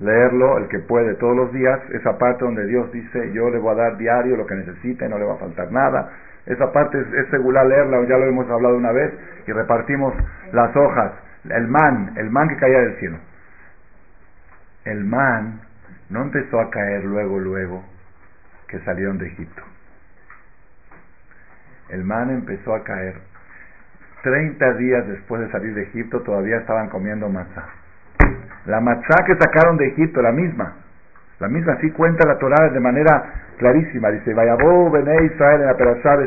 leerlo, 0.00 0.58
el 0.58 0.68
que 0.68 0.80
puede 0.80 1.14
todos 1.14 1.36
los 1.36 1.52
días, 1.52 1.78
esa 1.92 2.18
parte 2.18 2.44
donde 2.44 2.66
Dios 2.66 2.90
dice, 2.92 3.32
yo 3.32 3.48
le 3.50 3.58
voy 3.58 3.72
a 3.72 3.76
dar 3.76 3.96
diario 3.96 4.36
lo 4.36 4.46
que 4.46 4.56
necesite, 4.56 5.08
no 5.08 5.18
le 5.18 5.24
va 5.24 5.34
a 5.34 5.38
faltar 5.38 5.70
nada. 5.70 6.10
Esa 6.46 6.72
parte 6.72 7.00
es, 7.00 7.06
es 7.06 7.32
leerla, 7.32 8.02
ya 8.08 8.18
lo 8.18 8.26
hemos 8.26 8.48
hablado 8.50 8.76
una 8.76 8.92
vez, 8.92 9.12
y 9.46 9.52
repartimos 9.52 10.14
las 10.52 10.74
hojas, 10.76 11.12
el 11.48 11.68
man, 11.68 12.12
el 12.16 12.30
man 12.30 12.48
que 12.48 12.56
caía 12.56 12.80
del 12.80 12.96
cielo. 12.96 13.18
El 14.84 15.04
man 15.04 15.60
no 16.10 16.22
empezó 16.22 16.60
a 16.60 16.70
caer 16.70 17.04
luego, 17.04 17.38
luego 17.38 17.84
que 18.68 18.78
salieron 18.80 19.18
de 19.18 19.28
Egipto. 19.28 19.62
El 21.88 22.04
man 22.04 22.30
empezó 22.30 22.74
a 22.74 22.84
caer. 22.84 23.14
Treinta 24.22 24.72
días 24.74 25.06
después 25.08 25.40
de 25.42 25.50
salir 25.50 25.74
de 25.74 25.82
Egipto 25.82 26.22
todavía 26.22 26.58
estaban 26.58 26.88
comiendo 26.88 27.28
masa 27.28 27.64
la 28.66 28.80
matzá 28.80 29.24
que 29.26 29.36
sacaron 29.36 29.76
de 29.76 29.88
Egipto, 29.88 30.22
la 30.22 30.32
misma. 30.32 30.72
La 31.38 31.48
misma, 31.48 31.74
así 31.74 31.90
cuenta 31.90 32.26
la 32.26 32.38
Torah 32.38 32.70
de 32.70 32.80
manera 32.80 33.24
clarísima. 33.58 34.10
Dice, 34.10 34.32
Vayabó 34.32 34.90
Bene 34.90 35.26
Israel 35.26 35.60
en 35.62 35.66
la 35.66 35.76
Perashá 35.76 36.16
de. 36.16 36.26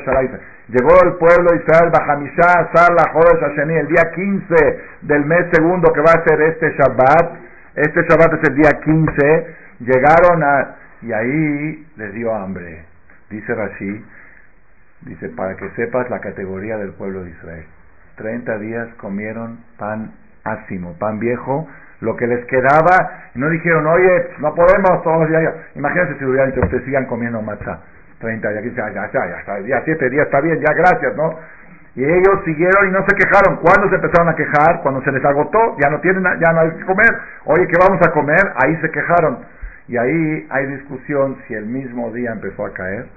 Llegó 0.68 1.02
el 1.04 1.14
pueblo 1.14 1.52
de 1.52 1.58
Israel, 1.58 1.92
Bajamishá, 1.92 2.70
Sar, 2.74 2.94
la 2.94 3.12
Jodesh 3.14 3.40
Hasheni, 3.40 3.76
el 3.76 3.88
día 3.88 4.12
15 4.14 4.56
del 5.02 5.26
mes 5.26 5.48
segundo 5.52 5.92
que 5.94 6.02
va 6.02 6.12
a 6.12 6.24
ser 6.28 6.42
este 6.42 6.76
Shabbat. 6.78 7.38
Este 7.76 8.02
Shabbat 8.04 8.34
es 8.34 8.50
el 8.50 8.56
día 8.56 8.72
15. 8.84 9.56
Llegaron 9.80 10.44
a... 10.44 10.76
Y 11.02 11.14
ahí 11.14 11.88
les 11.96 12.14
dio 12.14 12.34
hambre. 12.36 12.84
Dice 13.30 13.54
Rashi, 13.54 14.06
dice, 15.02 15.30
para 15.30 15.56
que 15.56 15.70
sepas 15.72 16.10
la 16.10 16.20
categoría 16.20 16.78
del 16.78 16.92
pueblo 16.94 17.24
de 17.24 17.32
Israel. 17.32 17.66
30 18.16 18.58
días 18.60 18.88
comieron 18.98 19.60
pan 19.78 20.12
ácimo, 20.44 20.94
pan 20.98 21.20
viejo, 21.20 21.68
lo 22.02 22.16
que 22.16 22.28
les 22.28 22.46
quedaba, 22.46 23.30
y 23.36 23.40
no 23.40 23.50
dijeron, 23.50 23.86
oye, 23.88 24.30
no 24.40 24.54
podemos 24.54 25.04
todos 25.04 25.30
ya, 25.30 25.54
Imagínense 25.76 26.18
si 26.18 26.26
hubieran 26.26 26.50
dicho, 26.52 26.62
ustedes 26.62 26.84
sigan 26.86 27.06
comiendo 27.06 27.42
matzá. 27.42 27.80
30 28.20 28.50
días, 28.50 28.76
ya, 28.76 28.90
ya, 28.90 29.12
ya, 29.12 29.44
ya, 29.46 29.60
ya 29.60 29.82
7 29.86 30.10
días 30.10 30.26
está 30.26 30.42
bien, 30.42 30.60
ya 30.60 30.74
gracias, 30.74 31.16
¿no? 31.16 31.38
Y 31.96 32.04
ellos 32.04 32.42
siguieron 32.46 32.90
y 32.90 32.92
no 32.92 33.04
se 33.08 33.16
quejaron. 33.16 33.58
¿Cuándo 33.58 33.90
se 33.90 33.96
empezaron 33.96 34.30
a 34.30 34.36
quejar? 34.36 34.82
Cuando 34.84 35.02
se 35.02 35.12
les 35.12 35.26
agotó, 35.26 35.76
ya 35.82 35.90
no 35.90 36.00
tienen, 36.00 36.24
ya 36.40 36.54
no 36.54 36.60
hay 36.62 36.70
que 36.72 36.86
comer. 36.86 37.10
Oye, 37.46 37.68
¿qué 37.68 37.74
vamos 37.80 38.00
a 38.06 38.12
comer? 38.12 38.54
Ahí 38.56 38.76
se 38.82 38.92
quejaron. 38.92 39.40
Y 39.88 39.98
ahí 39.98 40.48
hay 40.52 40.66
discusión 40.68 41.38
si 41.48 41.56
el 41.56 41.66
mismo 41.66 42.12
día 42.12 42.34
empezó 42.34 42.68
a 42.68 42.74
caer, 42.74 43.08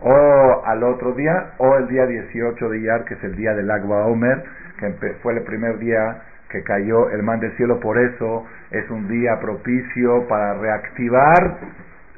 o 0.00 0.62
al 0.64 0.82
otro 0.82 1.12
día, 1.12 1.52
o 1.58 1.76
el 1.76 1.88
día 1.88 2.06
18 2.06 2.68
de 2.68 2.78
Iyar, 2.78 3.04
que 3.04 3.14
es 3.14 3.24
el 3.24 3.36
día 3.36 3.54
del 3.54 3.70
Agua 3.70 4.06
Omer, 4.06 4.44
que 4.78 4.90
fue 5.22 5.34
el 5.34 5.42
primer 5.42 5.78
día 5.78 6.22
que 6.50 6.62
cayó 6.62 7.10
el 7.10 7.22
man 7.22 7.40
del 7.40 7.54
cielo, 7.56 7.78
por 7.80 7.98
eso 7.98 8.46
es 8.70 8.88
un 8.90 9.08
día 9.08 9.38
propicio 9.40 10.26
para 10.28 10.54
reactivar 10.54 11.58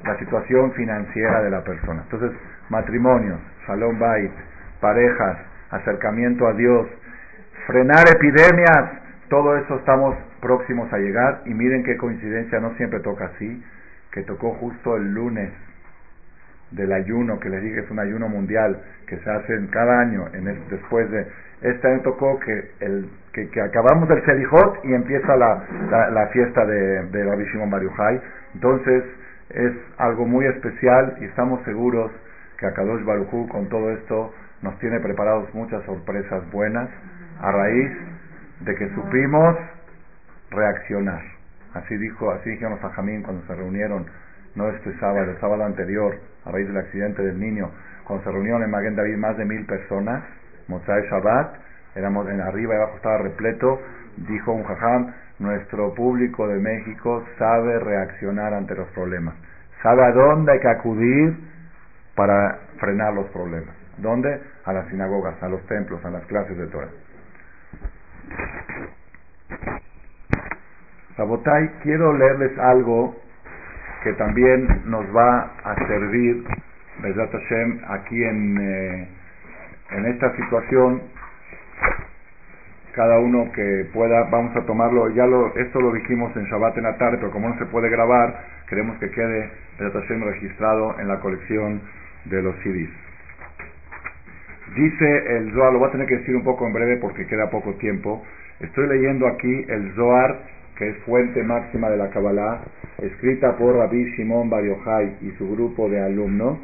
la 0.05 0.19
situación 0.19 0.73
financiera 0.73 1.43
de 1.43 1.51
la 1.51 1.63
persona. 1.63 2.03
Entonces, 2.05 2.33
matrimonios, 2.69 3.41
salón 3.67 3.99
bait, 3.99 4.33
parejas, 4.81 5.39
acercamiento 5.71 6.47
a 6.47 6.53
Dios, 6.53 6.87
frenar 7.67 8.05
epidemias, 8.09 9.01
todo 9.29 9.57
eso 9.57 9.77
estamos 9.77 10.17
próximos 10.41 10.93
a 10.93 10.99
llegar 10.99 11.43
y 11.47 11.55
miren 11.55 11.83
qué 11.85 11.97
coincidencia, 11.97 12.61
no 12.61 12.75
siempre 12.77 13.01
toca 13.01 13.27
así, 13.27 13.65
que 14.13 14.23
tocó 14.23 14.55
justo 14.55 14.97
el 14.97 15.13
lunes 15.13 15.51
del 16.73 16.93
ayuno, 16.93 17.41
que 17.41 17.49
les 17.49 17.63
dije 17.63 17.81
es 17.81 17.91
un 17.91 17.99
ayuno 17.99 18.29
mundial 18.29 18.81
que 19.07 19.19
se 19.19 19.31
hace 19.31 19.67
cada 19.71 20.01
año 20.01 20.29
en 20.33 20.45
después 20.71 21.11
de 21.11 21.27
este 21.63 21.89
año 21.89 22.01
tocó 22.03 22.39
que 22.41 22.71
el 22.81 23.09
que, 23.33 23.61
acabamos 23.61 24.09
el 24.11 24.25
Selijot 24.25 24.85
y 24.85 24.95
empieza 24.95 25.37
la, 25.37 26.11
la, 26.11 26.27
fiesta 26.29 26.65
de, 26.65 27.07
de 27.07 27.25
Rabbi 27.25 27.45
Shimon 27.45 27.71
Entonces 28.55 29.05
es 29.51 29.73
algo 29.99 30.27
muy 30.27 30.47
especial 30.47 31.17
y 31.21 31.25
estamos 31.25 31.63
seguros 31.65 32.11
que 32.59 32.67
Akadosh 32.67 33.05
Barujú 33.05 33.49
con 33.49 33.69
todo 33.69 33.91
esto 33.91 34.33
nos 34.63 34.79
tiene 34.79 35.01
preparados 35.01 35.53
muchas 35.55 35.83
sorpresas 35.85 36.51
buenas 36.51 36.89
a 37.41 37.53
raíz 37.53 37.91
de 38.61 38.75
que 38.75 38.89
supimos 38.95 39.57
reaccionar. 40.51 41.23
Así 41.75 41.97
dijo, 41.97 42.31
así 42.31 42.51
dijeron 42.51 42.73
los 42.73 42.81
Sajamín 42.81 43.23
cuando 43.23 43.47
se 43.47 43.55
reunieron, 43.55 44.07
no 44.55 44.69
este 44.69 44.97
sábado, 44.99 45.31
el 45.31 45.41
sábado 45.41 45.65
anterior, 45.65 46.17
a 46.45 46.51
raíz 46.51 46.67
del 46.67 46.77
accidente 46.77 47.23
del 47.23 47.39
niño, 47.39 47.71
cuando 48.05 48.25
se 48.25 48.31
reunieron 48.31 48.63
en 48.63 48.71
Maguen 48.71 48.97
David 48.97 49.17
más 49.17 49.37
de 49.37 49.45
mil 49.45 49.65
personas, 49.67 50.25
Mosai 50.69 51.03
Shabbat, 51.09 51.55
éramos 51.95 52.29
en 52.29 52.41
arriba 52.41 52.75
y 52.75 52.77
abajo 52.77 52.97
estaba 52.97 53.19
repleto, 53.19 53.81
dijo 54.29 54.53
un 54.53 54.65
jajam, 54.65 55.13
nuestro 55.39 55.95
público 55.95 56.47
de 56.49 56.59
México 56.59 57.25
sabe 57.39 57.79
reaccionar 57.79 58.55
ante 58.55 58.75
los 58.75 58.89
problemas, 58.89 59.35
sabe 59.83 60.05
a 60.05 60.13
dónde 60.13 60.53
hay 60.53 60.61
que 60.61 60.69
acudir 60.69 61.37
para 62.15 62.59
frenar 62.79 63.15
los 63.15 63.27
problemas. 63.29 63.75
¿Dónde? 63.99 64.41
A 64.65 64.73
las 64.73 64.89
sinagogas, 64.89 65.43
a 65.43 65.49
los 65.49 65.65
templos, 65.67 66.05
a 66.05 66.11
las 66.11 66.25
clases 66.27 66.57
de 66.57 66.67
Torah. 66.67 66.89
Sabotai, 71.17 71.69
quiero 71.83 72.17
leerles 72.17 72.59
algo 72.59 73.17
que 74.03 74.13
también 74.15 74.67
nos 74.87 75.05
va 75.15 75.53
a 75.65 75.75
servir, 75.87 76.45
Hashem, 77.03 77.81
aquí 77.89 78.25
en, 78.25 78.59
eh, 78.61 79.09
en 79.93 80.07
esta 80.07 80.35
situación 80.37 81.03
cada 82.93 83.19
uno 83.19 83.51
que 83.53 83.87
pueda, 83.93 84.25
vamos 84.31 84.55
a 84.57 84.67
tomarlo, 84.67 85.09
ya 85.11 85.27
lo, 85.27 85.55
esto 85.57 85.81
lo 85.81 85.93
dijimos 85.93 86.37
en 86.37 86.45
Shabbat 86.45 86.77
en 86.77 86.85
la 86.85 86.97
tarde, 86.97 87.19
pero 87.19 87.31
como 87.31 87.49
no 87.49 87.59
se 87.59 87.67
puede 87.67 87.89
grabar, 87.89 88.45
queremos 88.69 88.99
que 88.99 89.11
quede 89.11 89.51
el 89.79 90.21
registrado 90.23 90.99
en 90.99 91.09
la 91.09 91.21
colección 91.21 91.81
de 92.25 92.43
los 92.43 92.55
CDs. 92.57 92.91
Dice 94.75 95.37
el 95.37 95.53
Zohar, 95.53 95.73
lo 95.73 95.79
voy 95.81 95.89
a 95.89 95.93
tener 95.93 96.07
que 96.07 96.19
decir 96.19 96.37
un 96.37 96.45
poco 96.45 96.67
en 96.67 96.73
breve 96.73 96.99
porque 96.99 97.27
queda 97.27 97.51
poco 97.51 97.75
tiempo. 97.75 98.25
Estoy 98.61 98.87
leyendo 98.89 99.27
aquí 99.27 99.65
el 99.69 99.93
Zohar, 99.95 100.39
que 100.81 100.89
es 100.89 100.97
fuente 101.05 101.43
máxima 101.45 101.91
de 101.91 101.99
la 101.99 102.09
Kabbalah, 102.09 102.63
escrita 103.03 103.57
por 103.57 103.77
Rabbi 103.77 104.17
Shimon 104.17 104.49
Bar 104.49 104.65
Yochai 104.65 105.19
y 105.21 105.31
su 105.39 105.49
grupo 105.53 105.89
de 105.89 106.01
alumnos 106.01 106.59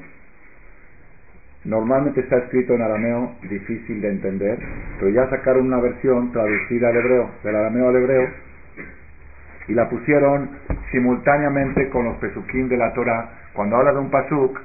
Normalmente 1.67 2.21
está 2.21 2.37
escrito 2.39 2.75
en 2.75 2.83
arameo, 2.83 3.33
difícil 3.43 4.01
de 4.01 4.09
entender, 4.09 4.57
pero 5.01 5.11
ya 5.11 5.29
sacaron 5.29 5.67
una 5.67 5.81
versión 5.81 6.31
traducida 6.31 6.91
al 6.91 6.97
hebreo, 6.97 7.31
del 7.43 7.57
arameo 7.57 7.89
al 7.89 7.97
hebreo, 7.97 8.29
y 9.67 9.75
la 9.75 9.89
pusieron 9.89 10.49
simultáneamente 10.93 11.89
con 11.89 12.05
los 12.05 12.19
pesukim 12.19 12.69
de 12.69 12.77
la 12.77 12.93
Torah. 12.95 13.31
Cuando 13.53 13.79
habla 13.79 13.93
de 13.95 13.99
un 13.99 14.11
pasuk, 14.11 14.61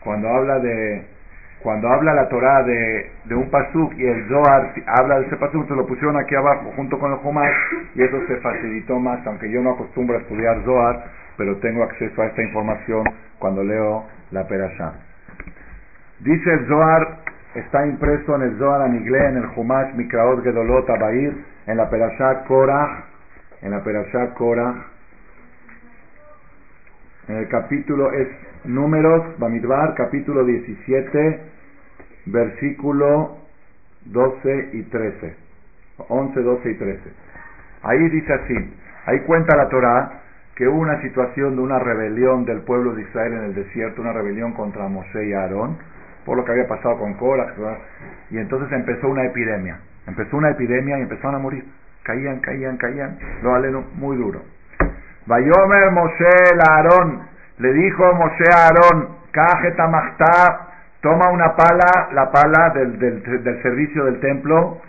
cuando 0.00 0.28
habla 0.28 0.58
de 0.58 1.06
cuando 1.62 1.88
habla 1.88 2.14
la 2.14 2.28
Torah 2.28 2.62
de, 2.62 3.10
de 3.24 3.34
un 3.34 3.50
pasuk 3.50 3.92
y 3.94 4.06
el 4.06 4.28
Zohar 4.28 4.74
habla 4.86 5.20
de 5.20 5.26
ese 5.26 5.36
pasuk, 5.36 5.66
se 5.66 5.74
lo 5.74 5.86
pusieron 5.86 6.16
aquí 6.16 6.34
abajo 6.34 6.72
junto 6.76 6.98
con 6.98 7.12
el 7.12 7.18
Jumash 7.18 7.54
y 7.94 8.02
eso 8.02 8.16
se 8.28 8.36
facilitó 8.36 8.98
más, 9.00 9.26
aunque 9.26 9.50
yo 9.50 9.60
no 9.60 9.70
acostumbro 9.70 10.16
a 10.16 10.20
estudiar 10.20 10.62
Zohar, 10.64 11.04
pero 11.36 11.56
tengo 11.56 11.82
acceso 11.82 12.22
a 12.22 12.26
esta 12.26 12.42
información 12.42 13.04
cuando 13.38 13.64
leo 13.64 14.04
la 14.30 14.46
Perashá. 14.46 14.92
Dice 16.20 16.52
el 16.52 16.66
Zohar, 16.68 17.18
está 17.54 17.86
impreso 17.86 18.36
en 18.36 18.42
el 18.42 18.58
Zohar 18.58 18.82
Anigle, 18.82 19.28
en 19.28 19.36
el 19.38 19.46
Jumash 19.46 19.94
Mikraot 19.94 20.44
Gedolot 20.44 20.88
Abair, 20.88 21.44
en 21.66 21.76
la 21.76 21.90
Perashá 21.90 22.44
Korah, 22.44 23.04
en 23.62 23.72
la 23.72 23.82
Perashá 23.82 24.34
Korah, 24.34 24.74
en 27.28 27.36
el 27.36 27.48
capítulo 27.48 28.10
es 28.12 28.28
Números, 28.64 29.38
Bamidbar, 29.38 29.94
capítulo 29.94 30.44
17, 30.44 31.40
versículo 32.26 33.38
12 34.06 34.70
y 34.72 34.82
13. 34.82 35.36
11, 36.08 36.40
12 36.40 36.70
y 36.70 36.74
13. 36.74 37.00
Ahí 37.82 38.08
dice 38.08 38.32
así, 38.32 38.74
ahí 39.06 39.20
cuenta 39.20 39.56
la 39.56 39.68
Torah 39.68 40.20
que 40.54 40.66
hubo 40.66 40.80
una 40.80 41.00
situación 41.02 41.54
de 41.54 41.62
una 41.62 41.78
rebelión 41.78 42.44
del 42.44 42.62
pueblo 42.62 42.94
de 42.94 43.02
Israel 43.02 43.32
en 43.32 43.44
el 43.44 43.54
desierto, 43.54 44.02
una 44.02 44.12
rebelión 44.12 44.52
contra 44.52 44.88
Mosé 44.88 45.28
y 45.28 45.32
Aarón, 45.32 45.78
por 46.24 46.36
lo 46.36 46.44
que 46.44 46.50
había 46.50 46.66
pasado 46.66 46.98
con 46.98 47.14
Cora, 47.14 47.54
y 48.30 48.38
entonces 48.38 48.70
empezó 48.72 49.08
una 49.08 49.24
epidemia. 49.24 49.78
Empezó 50.06 50.36
una 50.36 50.50
epidemia 50.50 50.98
y 50.98 51.02
empezaron 51.02 51.36
a 51.36 51.38
morir. 51.38 51.64
Caían, 52.02 52.40
caían, 52.40 52.76
caían. 52.76 53.18
Lo 53.42 53.54
aleno 53.54 53.84
muy 53.94 54.16
duro. 54.16 54.42
Vayomer 55.26 55.90
Moshe 55.92 56.26
Aarón, 56.68 57.27
le 57.58 57.72
dijo 57.72 58.14
Moshe 58.14 58.44
a 58.52 58.66
Aarón, 58.66 59.18
toma 61.00 61.30
una 61.30 61.54
pala, 61.54 62.08
la 62.12 62.30
pala 62.30 62.70
del, 62.70 62.98
del, 62.98 63.62
servicio 63.62 64.04
del 64.04 64.20
templo, 64.20 64.80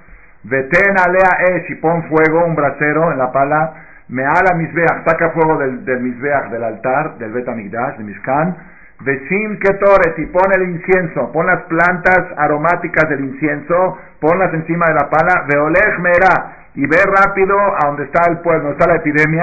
veten 0.43 0.97
alea 0.97 1.55
esh 1.55 1.71
y 1.71 1.75
pon 1.75 2.03
fuego, 2.09 2.45
un 2.45 2.55
brasero 2.55 3.11
en 3.11 3.17
la 3.17 3.31
pala, 3.31 3.73
me 4.09 4.23
ala 4.25 4.55
misbeach, 4.55 5.05
saca 5.05 5.29
fuego 5.31 5.57
del, 5.57 5.85
del 5.85 5.99
misbeach, 5.99 6.49
del 6.49 6.63
altar, 6.63 7.17
del 7.17 7.31
betamigdash, 7.31 7.97
de 7.97 8.03
Mishkan, 8.03 8.55
Vesim 9.01 9.57
ketoret 9.59 10.19
y 10.19 10.25
pon 10.25 10.51
el 10.53 10.71
incienso, 10.71 11.31
pon 11.31 11.45
las 11.45 11.61
plantas 11.63 12.19
aromáticas 12.35 13.07
del 13.09 13.21
incienso, 13.21 13.97
ponlas 14.19 14.53
encima 14.53 14.87
de 14.87 14.93
la 14.93 15.09
pala, 15.09 15.45
veolej 15.47 15.99
mera, 15.99 16.67
y 16.75 16.85
ve 16.85 16.97
rápido 17.05 17.57
a 17.57 17.87
donde 17.87 18.03
está 18.03 18.29
el 18.29 18.39
pueblo, 18.39 18.71
está 18.71 18.87
la 18.87 18.97
epidemia, 18.97 19.41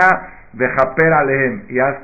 vejaper 0.52 1.12
alehem, 1.12 1.62
y 1.70 1.78
haz 1.78 1.96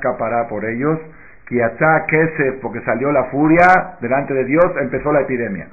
por 0.49 0.65
ellos, 0.65 0.99
kiatza 1.45 2.05
kesef, 2.07 2.61
porque 2.61 2.81
salió 2.81 3.11
la 3.11 3.25
furia 3.25 3.95
delante 4.01 4.33
de 4.33 4.45
Dios, 4.45 4.65
empezó 4.79 5.11
la 5.11 5.21
epidemia. 5.21 5.67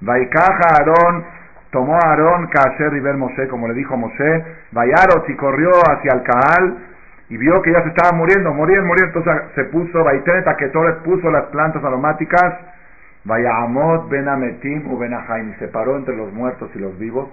Vaikaja 0.00 0.68
Aarón, 0.78 1.24
tomó 1.70 1.94
a 1.94 2.10
Aarón, 2.10 2.48
Kasher 2.48 2.92
River 2.92 3.16
Mosé, 3.16 3.48
como 3.48 3.68
le 3.68 3.74
dijo 3.74 3.96
Mosé, 3.96 4.44
Vayaros 4.72 5.28
y 5.28 5.34
corrió 5.36 5.70
hacia 5.70 6.12
el 6.12 6.22
y 7.30 7.36
vio 7.36 7.60
que 7.60 7.72
ya 7.72 7.82
se 7.82 7.88
estaba 7.88 8.16
muriendo, 8.16 8.54
morían, 8.54 8.86
morían, 8.86 9.08
entonces 9.08 9.34
se 9.54 9.64
puso, 9.64 10.02
Vaitenet 10.02 10.46
le 10.46 10.92
puso 11.04 11.30
las 11.30 11.44
plantas 11.46 11.84
aromáticas, 11.84 12.54
Vayamot 13.24 14.08
Ben 14.08 14.28
Ametim 14.28 14.90
u 14.90 14.98
Ben 14.98 15.12
y 15.12 15.54
se 15.58 15.68
paró 15.68 15.96
entre 15.96 16.16
los 16.16 16.32
muertos 16.32 16.70
y 16.74 16.78
los 16.78 16.98
vivos, 16.98 17.28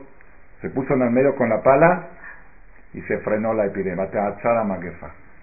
se 0.62 0.70
puso 0.70 0.94
en 0.96 1.04
el 1.04 1.12
medio 1.12 1.36
con 1.36 1.48
la 1.50 1.62
pala 1.62 2.08
y 2.94 3.02
se 3.04 3.20
frenó 3.20 3.54
la 3.54 3.66
epidemia, 3.66 4.10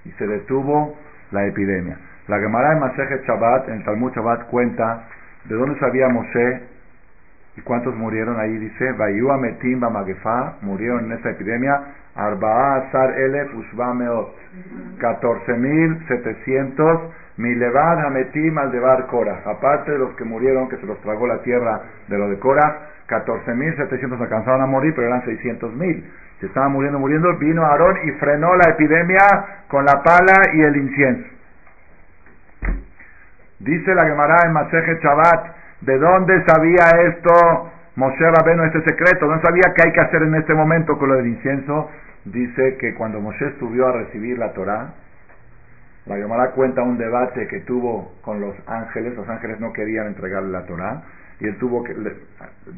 y 0.05 0.11
se 0.13 0.27
detuvo 0.27 0.97
la 1.33 1.47
epidemia. 1.47 1.97
La 2.29 2.39
Gemara 2.39 2.75
en 2.75 2.81
Masejet 2.81 3.25
Shabbat, 3.25 3.69
en 3.69 3.75
el 3.75 3.85
Talmud 3.85 4.13
Shabbat, 4.13 4.47
cuenta 4.47 5.09
de 5.45 5.57
dónde 5.57 5.79
sabía 5.81 6.09
Moshe 6.09 6.61
y 7.57 7.61
cuántos 7.63 7.97
murieron. 7.97 8.39
Ahí 8.39 8.57
dice, 8.59 8.93
Vayu 8.93 9.29
Ametim 9.31 9.81
Magefa, 9.81 10.59
murieron 10.63 11.07
en 11.07 11.13
esta 11.13 11.31
epidemia, 11.31 11.81
Arba'a 12.15 12.77
Asar 12.77 13.19
Elef 13.19 13.55
Ushba 13.55 13.95
Meot, 13.95 14.35
14.700, 14.99 17.01
Milevad 17.39 18.05
Hametim 18.07 18.59
Aldebar 18.59 19.07
Korah, 19.07 19.41
aparte 19.47 19.91
de 19.91 19.99
los 19.99 20.15
que 20.17 20.25
murieron, 20.25 20.69
que 20.69 20.77
se 20.77 20.85
los 20.87 21.01
tragó 21.01 21.27
la 21.27 21.41
tierra 21.43 21.81
de 22.09 22.19
lo 22.19 22.29
de 22.29 22.39
Korah, 22.39 22.91
14.700 23.09 24.21
alcanzaron 24.21 24.61
a 24.63 24.67
morir, 24.67 24.93
pero 24.95 25.09
eran 25.09 25.23
600.000. 25.23 26.05
Se 26.43 26.47
estaban 26.47 26.73
muriendo, 26.73 26.99
muriendo. 26.99 27.39
Vino 27.39 27.65
Aarón 27.65 27.99
y 28.03 28.11
frenó 28.19 28.57
la 28.57 28.71
epidemia 28.71 29.21
con 29.69 29.85
la 29.85 30.03
pala 30.03 30.35
y 30.53 30.63
el 30.63 30.77
incienso. 30.77 31.29
Dice 33.61 33.95
la 33.95 34.07
Gemara 34.07 34.39
en 34.47 34.53
Maseje 34.53 34.99
Chabat, 34.99 35.55
¿de 35.83 35.99
dónde 35.99 36.45
sabía 36.45 36.83
esto 37.07 37.71
Moshe 37.95 38.29
Rabeno, 38.29 38.65
este 38.65 38.83
secreto? 38.83 39.27
¿No 39.27 39.41
sabía 39.41 39.73
qué 39.77 39.83
hay 39.87 39.93
que 39.93 40.01
hacer 40.01 40.23
en 40.23 40.35
este 40.35 40.53
momento 40.53 40.99
con 40.99 41.11
lo 41.11 41.15
del 41.15 41.29
incienso? 41.29 41.89
Dice 42.25 42.77
que 42.77 42.95
cuando 42.95 43.21
Moshe 43.21 43.57
subió 43.61 43.87
a 43.87 43.93
recibir 43.93 44.37
la 44.37 44.53
Torah, 44.53 44.95
la 46.07 46.17
Gemara 46.17 46.51
cuenta 46.51 46.83
un 46.83 46.99
debate 46.99 47.47
que 47.47 47.61
tuvo 47.61 48.17
con 48.23 48.41
los 48.41 48.57
ángeles, 48.67 49.15
los 49.15 49.29
ángeles 49.29 49.61
no 49.61 49.73
querían 49.73 50.09
entregarle 50.09 50.51
la 50.51 50.67
Torah, 50.67 51.05
y 51.43 51.49
él 51.49 51.57
tuvo 51.59 51.83
que, 51.83 51.93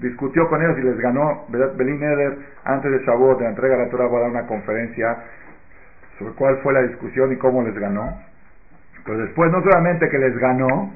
discutió 0.01 0.49
con 0.49 0.63
ellos 0.63 0.79
y 0.79 0.83
les 0.83 0.99
ganó, 0.99 1.45
Belín 1.49 2.03
Eder, 2.03 2.39
antes 2.65 2.91
de 2.91 3.05
Shavuot, 3.05 3.39
de 3.39 3.45
la 3.45 3.51
entrega 3.51 3.77
de 3.77 3.85
la 3.85 3.91
Torah, 3.91 4.07
va 4.07 4.17
a 4.17 4.21
dar 4.23 4.31
una 4.31 4.47
conferencia 4.47 5.19
sobre 6.19 6.33
cuál 6.33 6.57
fue 6.63 6.73
la 6.73 6.81
discusión 6.83 7.31
y 7.33 7.37
cómo 7.37 7.63
les 7.63 7.75
ganó. 7.75 8.19
Pero 9.05 9.19
después 9.19 9.53
no 9.53 9.63
solamente 9.63 10.09
que 10.09 10.19
les 10.19 10.35
ganó 10.39 10.95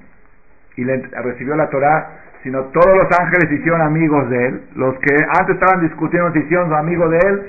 y 0.76 0.84
recibió 0.84 1.56
la 1.56 1.68
Torah, 1.68 2.08
sino 2.42 2.62
todos 2.66 2.96
los 2.96 3.18
ángeles 3.18 3.52
hicieron 3.52 3.82
amigos 3.82 4.30
de 4.30 4.46
él. 4.46 4.62
Los 4.74 4.94
que 5.00 5.14
antes 5.38 5.56
estaban 5.56 5.82
discutiendo 5.82 6.38
hicieron 6.38 6.72
amigos 6.72 7.10
de 7.10 7.18
él 7.18 7.42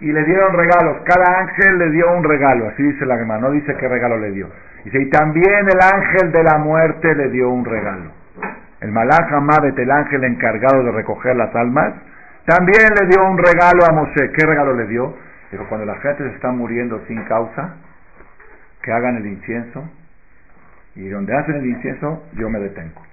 y 0.00 0.12
le 0.12 0.24
dieron 0.24 0.54
regalos. 0.54 1.02
Cada 1.04 1.40
ángel 1.40 1.78
le 1.78 1.90
dio 1.90 2.10
un 2.10 2.24
regalo, 2.24 2.68
así 2.68 2.82
dice 2.82 3.04
la 3.04 3.16
hermana, 3.16 3.48
no 3.48 3.50
dice 3.50 3.76
qué 3.76 3.86
regalo 3.86 4.16
le 4.18 4.30
dio. 4.30 4.48
Y 4.84 5.10
también 5.10 5.68
el 5.68 5.80
ángel 5.82 6.32
de 6.32 6.42
la 6.42 6.56
muerte 6.56 7.14
le 7.14 7.28
dio 7.28 7.50
un 7.50 7.66
regalo. 7.66 8.12
El 8.80 8.92
Malach 8.92 9.32
Hamadet, 9.32 9.78
el 9.78 9.90
ángel 9.90 10.24
encargado 10.24 10.84
de 10.84 10.92
recoger 10.92 11.34
las 11.36 11.54
almas, 11.54 11.94
también 12.46 12.94
le 13.00 13.06
dio 13.08 13.24
un 13.24 13.38
regalo 13.38 13.84
a 13.84 13.92
Moshe. 13.92 14.32
¿Qué 14.32 14.46
regalo 14.46 14.74
le 14.74 14.86
dio? 14.86 15.16
Dijo, 15.50 15.66
cuando 15.68 15.86
la 15.86 15.96
gente 15.96 16.28
se 16.28 16.34
está 16.34 16.50
muriendo 16.50 17.00
sin 17.06 17.22
causa, 17.24 17.74
que 18.82 18.92
hagan 18.92 19.16
el 19.16 19.26
incienso 19.26 19.84
y 20.94 21.08
donde 21.08 21.36
hacen 21.36 21.56
el 21.56 21.66
incienso 21.66 22.24
yo 22.34 22.48
me 22.48 22.58
detengo. 22.58 23.07